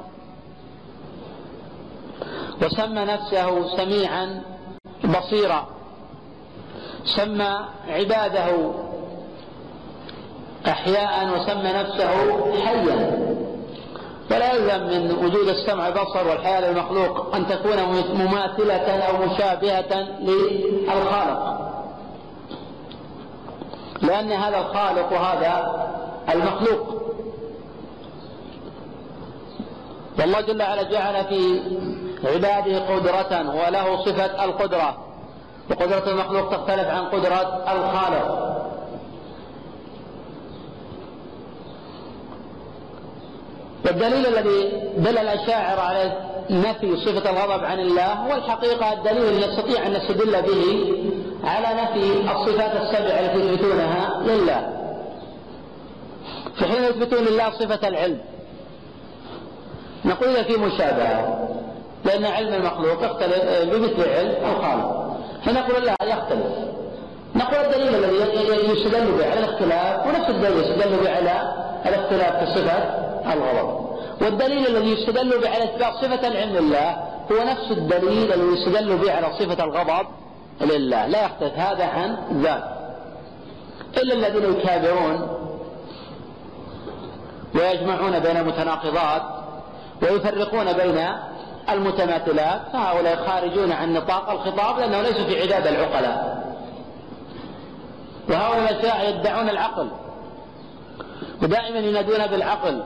[2.62, 4.42] وسمى نفسه سميعا
[5.04, 5.75] بصيرا.
[7.06, 8.72] سمى عباده
[10.68, 12.12] أحياء وسمى نفسه
[12.66, 13.26] حيا.
[14.30, 17.78] فلا يلزم من وجود السمع والبصر والحياة للمخلوق أن تكون
[18.14, 21.72] مماثلة أو مشابهة للخالق.
[24.02, 25.86] لأن هذا الخالق وهذا
[26.34, 27.02] المخلوق.
[30.20, 31.62] والله جل وعلا جعل في
[32.24, 35.05] عباده قدرة وله صفة القدرة.
[35.70, 38.56] وقدرة المخلوق تختلف عن قدرة الخالق.
[43.86, 46.14] والدليل الذي دل الأشاعرة على
[46.50, 50.94] نفي صفة الغضب عن الله هو الحقيقة الدليل الذي نستطيع أن نستدل به
[51.44, 54.72] على نفي الصفات السبع التي يثبتونها لله.
[56.58, 58.22] فحين يثبتون لله صفة العلم
[60.06, 61.50] نقول في مشابهة
[62.06, 65.15] لأن علم المخلوق يختلف بمثل علم الخالق.
[65.46, 66.54] فنقول لا يختلف.
[67.36, 71.54] نقول الدليل الذي يستدل به على الاختلاف ونفس الدليل يستدل به على
[71.86, 72.78] الاختلاف في صفة
[73.34, 73.86] الغضب.
[74.22, 76.92] والدليل الذي يستدل به على إثبات صفة العلم لله
[77.32, 80.08] هو نفس الدليل الذي يستدل به على صفة الغضب
[80.62, 81.08] لله.
[81.08, 82.64] لا يختلف هذا عن ذاك.
[83.98, 85.28] إلا الذين يكابرون
[87.56, 89.22] ويجمعون بين المتناقضات
[90.02, 91.08] ويفرقون بين
[91.70, 96.46] المتماثلات فهؤلاء خارجون عن نطاق الخطاب لأنه ليسوا في عداد العقلاء.
[98.30, 99.88] وهؤلاء الأشياء يدعون العقل
[101.44, 102.84] ودائما ينادون بالعقل.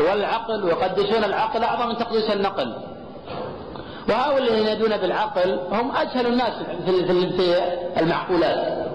[0.00, 2.76] هو العقل ويقدسون العقل أعظم من تقديس النقل.
[4.08, 6.52] وهؤلاء الذين ينادون بالعقل هم أجهل الناس
[7.36, 7.54] في
[8.00, 8.86] المعقولات.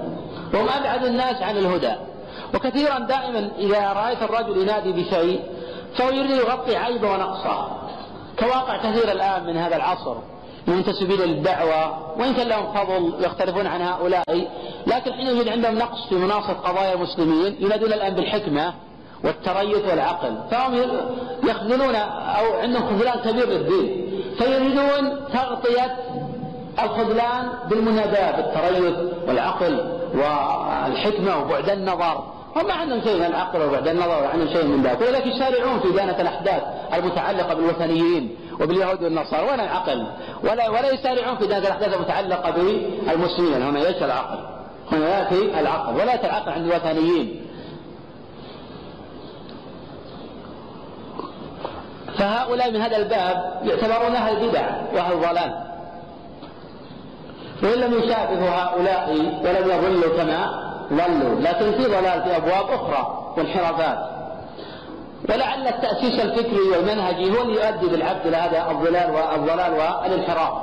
[0.54, 1.96] وهم أبعد الناس عن الهدى.
[2.54, 5.42] وكثيرا دائما إذا رأيت الرجل ينادي بشيء
[5.96, 7.85] فهو يريد يغطي عيبه ونقصه.
[8.40, 10.16] كواقع كثير الآن من هذا العصر
[10.68, 14.48] منتسبين للدعوة وإن كان لهم فضل يختلفون عن هؤلاء
[14.88, 18.74] لكن حين يوجد عندهم نقص في مناصة قضايا المسلمين ينادون الآن بالحكمة
[19.24, 20.74] والتريث والعقل فهم
[21.44, 24.06] يخذلون أو عندهم خذلان كبير للدين
[24.38, 25.98] فيريدون تغطية
[26.84, 28.96] الخذلان بالمناداة بالتريث
[29.28, 32.24] والعقل والحكمة وبعد النظر.
[32.56, 35.92] هم ما عندهم شيء من العقل وبعد النظر عندهم شيء من ذلك ولكن يسارعون في
[35.92, 39.44] دانة الأحداث المتعلقة بالوثنيين وباليهود والنصارى.
[39.44, 40.08] ولا العقل؟
[40.44, 43.62] ولا ولا يسارعون في دانة الأحداث المتعلقة بالمسلمين.
[43.62, 44.38] هنا يأتي العقل.
[44.92, 45.94] هنا يأتي العقل.
[45.96, 47.42] ولا يأتي العقل عند الوثنيين.
[52.18, 55.66] فهؤلاء من هذا الباب يعتبرون أهل البدع وأهل الضلال
[57.64, 59.10] وإن لم يشابهوا هؤلاء
[59.44, 63.98] ولم يضلوا كما ضلوا لكن في ضلال في أبواب أخرى وانحرافات.
[65.30, 70.54] ولعل التأسيس الفكري والمنهجي هو اللي يؤدي بالعبد إلى هذا الضلال والضلال والانحراف.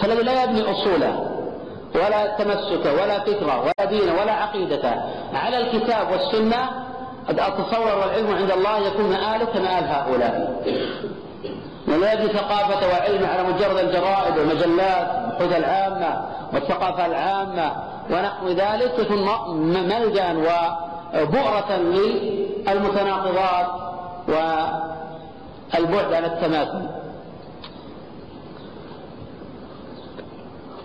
[0.00, 1.30] فالذي لا يبني أصوله
[1.94, 4.94] ولا تمسك ولا فكرة ولا دين ولا عقيدة
[5.34, 6.70] على الكتاب والسنة
[7.28, 10.62] أتصور والعلم عند الله يكون مآله كمآل هؤلاء.
[11.88, 15.08] ولا يبني ثقافة وعلم على مجرد الجرائد والمجلات
[15.40, 17.72] والبحوث العامة والثقافة العامة
[18.10, 19.28] ونحو ذلك يكون
[19.72, 20.32] ملجأ
[21.14, 23.66] وبؤرة للمتناقضات
[24.28, 26.86] والبعد عن التماثل.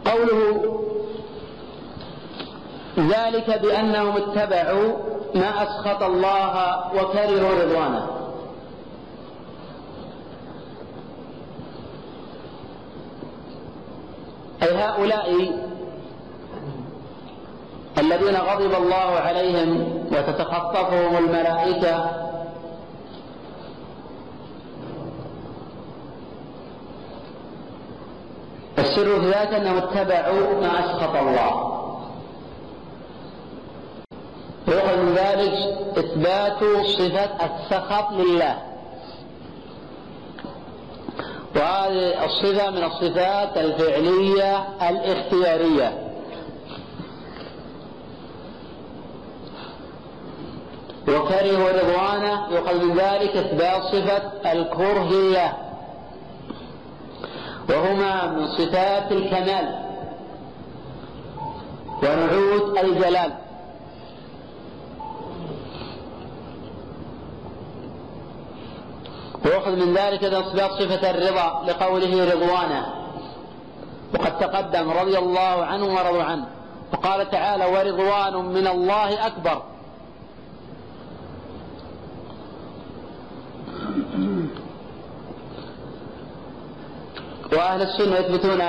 [0.06, 0.80] قوله
[3.00, 4.94] ذلك بأنهم اتبعوا
[5.36, 8.21] ما أسخط الله وكرهوا رضوانه.
[14.64, 15.52] أي هؤلاء
[17.98, 22.22] الذين غضب الله عليهم وتتخطفهم الملائكة
[28.80, 31.78] السر في ذلك أنهم اتبعوا ما أسخط الله.
[34.68, 35.54] ويؤخذ من ذلك
[35.98, 36.60] إثبات
[36.98, 38.71] صفة السخط لله.
[41.56, 46.08] وهذه الصفة من الصفات الفعلية الاختيارية.
[51.08, 55.54] وكره رضوانه يؤخذ من ذلك إثبات صفة الكره لله
[57.70, 59.76] وهما من صفات الكمال
[62.04, 63.32] ونعوت الجلال.
[69.46, 72.86] ويؤخذ من ذلك إثبات صفة الرضا لقوله رضوانه
[74.14, 76.46] وقد تقدم رضي الله عنه ورضوا عنه.
[76.94, 79.62] وقال تعالى ورضوان من الله أكبر.
[87.54, 88.62] وأهل السنة يثبتون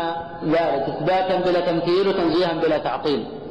[0.42, 3.41] ذلك إثباتا بلا تمثيل وتنزيها بلا تعطيل.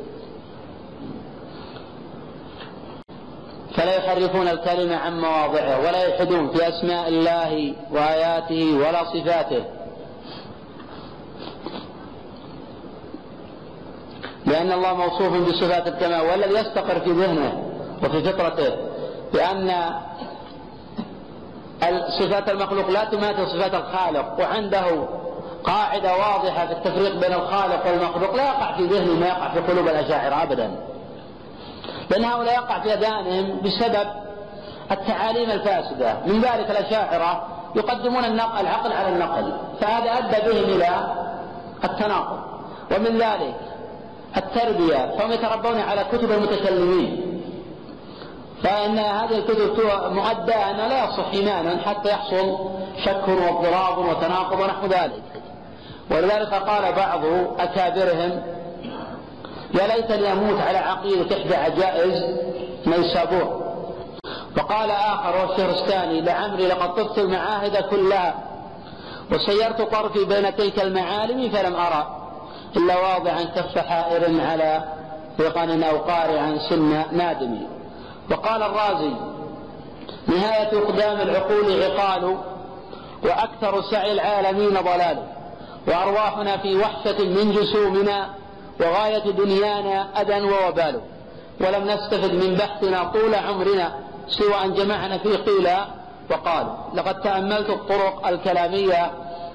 [3.75, 9.63] فلا يحرفون الكلمة عن مواضعه ولا يلحدون في أسماء الله وآياته ولا صفاته.
[14.45, 17.63] لأن الله موصوف بصفات الكمال والذي يستقر في ذهنه
[18.03, 18.75] وفي فطرته.
[19.33, 19.71] بأن
[22.19, 25.07] صفات المخلوق لا تماثل صفات الخالق وعنده
[25.63, 28.35] قاعدة واضحة في التفريق بين الخالق والمخلوق.
[28.35, 30.75] لا يقع في ذهنه ما يقع في قلوب الأشاعرة أبدا.
[32.11, 34.07] لأن هؤلاء يقع في أذهانهم بسبب
[34.91, 36.15] التعاليم الفاسدة.
[36.25, 39.53] من ذلك الأشاعرة يقدمون النقل العقل على النقل.
[39.81, 41.15] فهذا أدى بهم إلى
[41.83, 42.39] التناقض.
[42.91, 43.55] ومن ذلك
[44.37, 45.17] التربية.
[45.17, 47.41] فهم يتربون على كتب المتكلمين.
[48.63, 52.69] فإن هذه الكتب مؤدى أن لا يصح إيمانا حتى يحصل
[53.05, 55.23] شك واضطراب وتناقض ونحو ذلك.
[56.11, 57.21] ولذلك قال بعض
[57.59, 58.41] أكابرهم
[59.73, 62.23] يا ليتني أموت على عقيدة إحدى عجائز
[62.87, 63.61] نيسابور
[64.57, 68.35] وقال آخر والشهرستاني لعمري لقد طفت المعاهد كلها
[69.31, 72.17] وسيرت طرفي بين تلك المعالم فلم أرى
[72.77, 74.83] إلا واضعا كف حائر على
[75.37, 77.57] ثقن أو قارعا سن نادم.
[78.31, 79.11] وقال الرازي
[80.27, 82.37] نهاية إقدام العقول عقال
[83.23, 85.17] وأكثر سعي العالمين ضلال.
[85.87, 88.29] وأرواحنا في وحشة من جسومنا
[88.81, 91.01] وغاية دنيانا أذى ووبال
[91.61, 93.95] ولم نستفد من بحثنا طول عمرنا
[94.27, 95.69] سوى أن جمعنا في قيل
[96.31, 99.11] وقال لقد تأملت الطرق الكلامية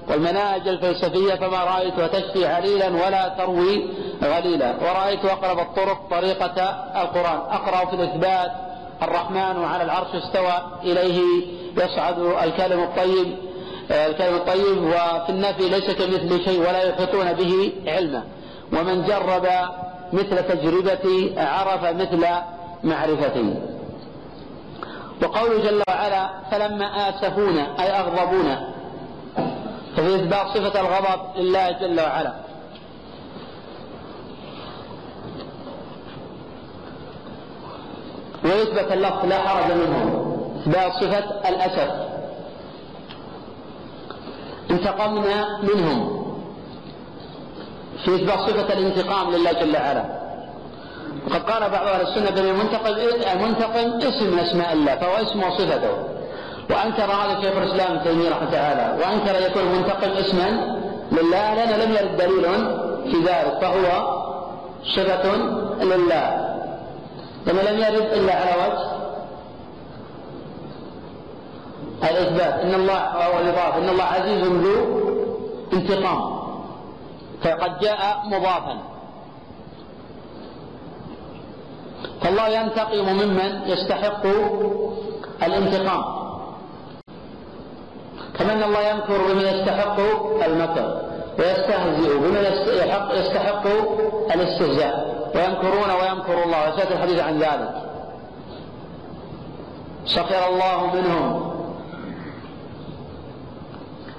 [0.09, 3.89] والمناهج الفلسفية فما رأيتها تشفي عليلا ولا تروي
[4.23, 4.75] غليلا.
[4.81, 6.61] ورأيت أقرب الطرق طريقة
[7.01, 7.39] القرآن.
[7.49, 8.51] أقرأ في الإثبات
[9.01, 11.21] الرحمن على العرش استوى إليه
[11.77, 13.37] يصعد الكلم الطيب
[13.91, 18.23] الكلم الطيب وفي النفي ليس كمثل شيء ولا يحيطون به علما.
[18.73, 19.47] ومن جرب
[20.13, 22.25] مثل تجربتي عرف مثل
[22.83, 23.53] معرفتي
[25.23, 28.73] وقوله جل وعلا فلما آسفونا أي أغضبونا.
[29.95, 32.33] ففي إثبات صفة الغضب لله جل وعلا.
[38.45, 40.23] ويثبت اللفظ لا حرج منه.
[40.61, 41.91] إثبات صفة الأسف.
[44.71, 46.26] انتقمنا منهم.
[48.05, 50.05] في إثبات صفة الانتقام لله جل وعلا.
[51.27, 52.93] وقد قال بعض أهل السنة بأن المنتقم
[53.33, 55.89] المنتقم اسم من أسماء الله فهو اسم وصفته.
[56.69, 60.77] وأنكر هذا شيخ الإسلام ابن تيمية رحمه تعالى وأنكر أن يكون المنتقم اسما
[61.11, 62.45] لله لأنه لم يرد دليل
[63.11, 64.17] في ذلك فهو
[64.83, 65.35] صفة
[65.81, 66.57] لله.
[67.47, 68.97] لما لم يرد إلا على وجه
[72.03, 74.75] الإثبات إن الله أو الإضافة إن الله عزيز ذو
[75.73, 76.36] انتقام.
[77.43, 78.77] فقد جاء مضافا.
[82.21, 84.25] فالله ينتقم ممن يستحق
[85.43, 86.03] الانتقام.
[88.39, 89.99] كما ان الله يمكر بمن يستحق
[90.45, 91.01] المكر
[91.39, 92.43] ويستهزئ بمن
[93.13, 93.65] يستحق
[94.33, 94.95] الاستهزاء.
[95.35, 96.73] ويمكرون ويمكر الله.
[96.73, 97.73] وسياتي الحديث عن ذلك.
[100.05, 101.46] سخر الله منهم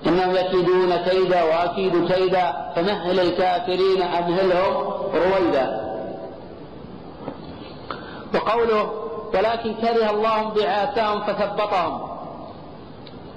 [0.07, 5.89] إنهم يكيدون كيدا وأكيد كيدا فمهل الكافرين أمهلهم رويدا.
[8.35, 8.93] وقوله
[9.35, 12.09] ولكن كره الله بعاثهم فثبطهم.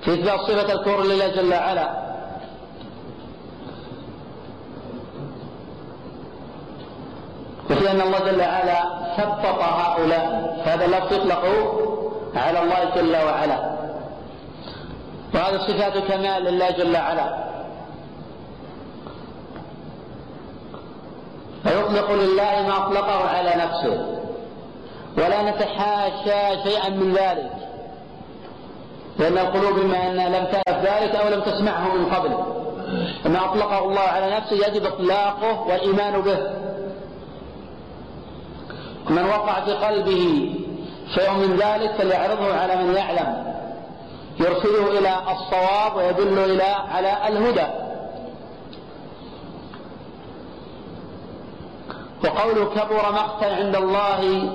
[0.01, 2.01] في إثبات صفة الكفر لله جل وعلا.
[7.71, 8.83] وفي أن الله جل وعلا
[9.17, 10.61] ثبط هؤلاء.
[10.65, 11.43] فهذا اللفظ يطلق
[12.35, 13.80] على الله جل وعلا.
[15.33, 17.51] وهذا صفات كمال لله جل وعلا.
[21.63, 24.17] فيطلق لله ما أطلقه على نفسه.
[25.17, 27.51] ولا نتحاشى شيئا من ذلك.
[29.19, 32.29] لأن القلوب إما أنها لم تعرف ذلك أو لم تسمعه من قبل.
[33.25, 36.37] ما أطلقه الله على نفسه يجب إطلاقه والإيمان به.
[39.09, 40.53] من وقع في قلبه
[41.15, 43.51] شيء من ذلك فليعرضه على من يعلم.
[44.41, 47.67] يرشده إلى الصواب ويدل إلى على الهدى.
[52.23, 54.49] وقوله كبر مقتا عند الله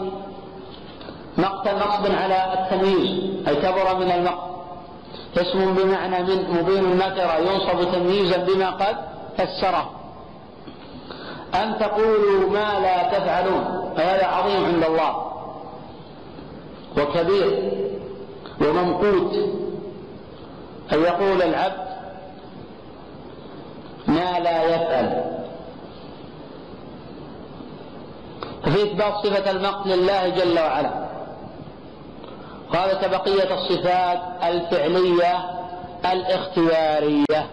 [1.38, 4.46] مقتا نصب على التمييز أي كبر من المقت.
[5.36, 8.96] اسم بمعنى من مبين المكر ينصب تمييزا بما قد
[9.38, 9.90] فسره.
[11.54, 15.32] أن تقولوا ما لا تفعلون هذا عظيم عند الله.
[16.98, 17.72] وكبير
[18.60, 19.36] وممقوت.
[20.92, 21.86] أن يقول العبد
[24.06, 25.24] ما لا يفعل.
[28.62, 31.06] ففي إثبات صفة المقت لله جل وعلا.
[32.72, 35.44] قال كبقية الصفات الفعلية
[36.12, 37.46] الاختيارية.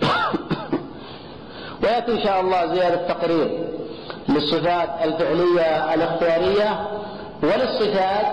[1.82, 3.68] ويأتي إن شاء الله زيادة تقرير
[4.28, 7.00] للصفات الفعلية الاختيارية.
[7.42, 8.26] وللصفات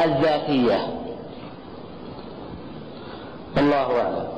[0.00, 0.88] الذاتية.
[3.58, 4.29] الله أعلم.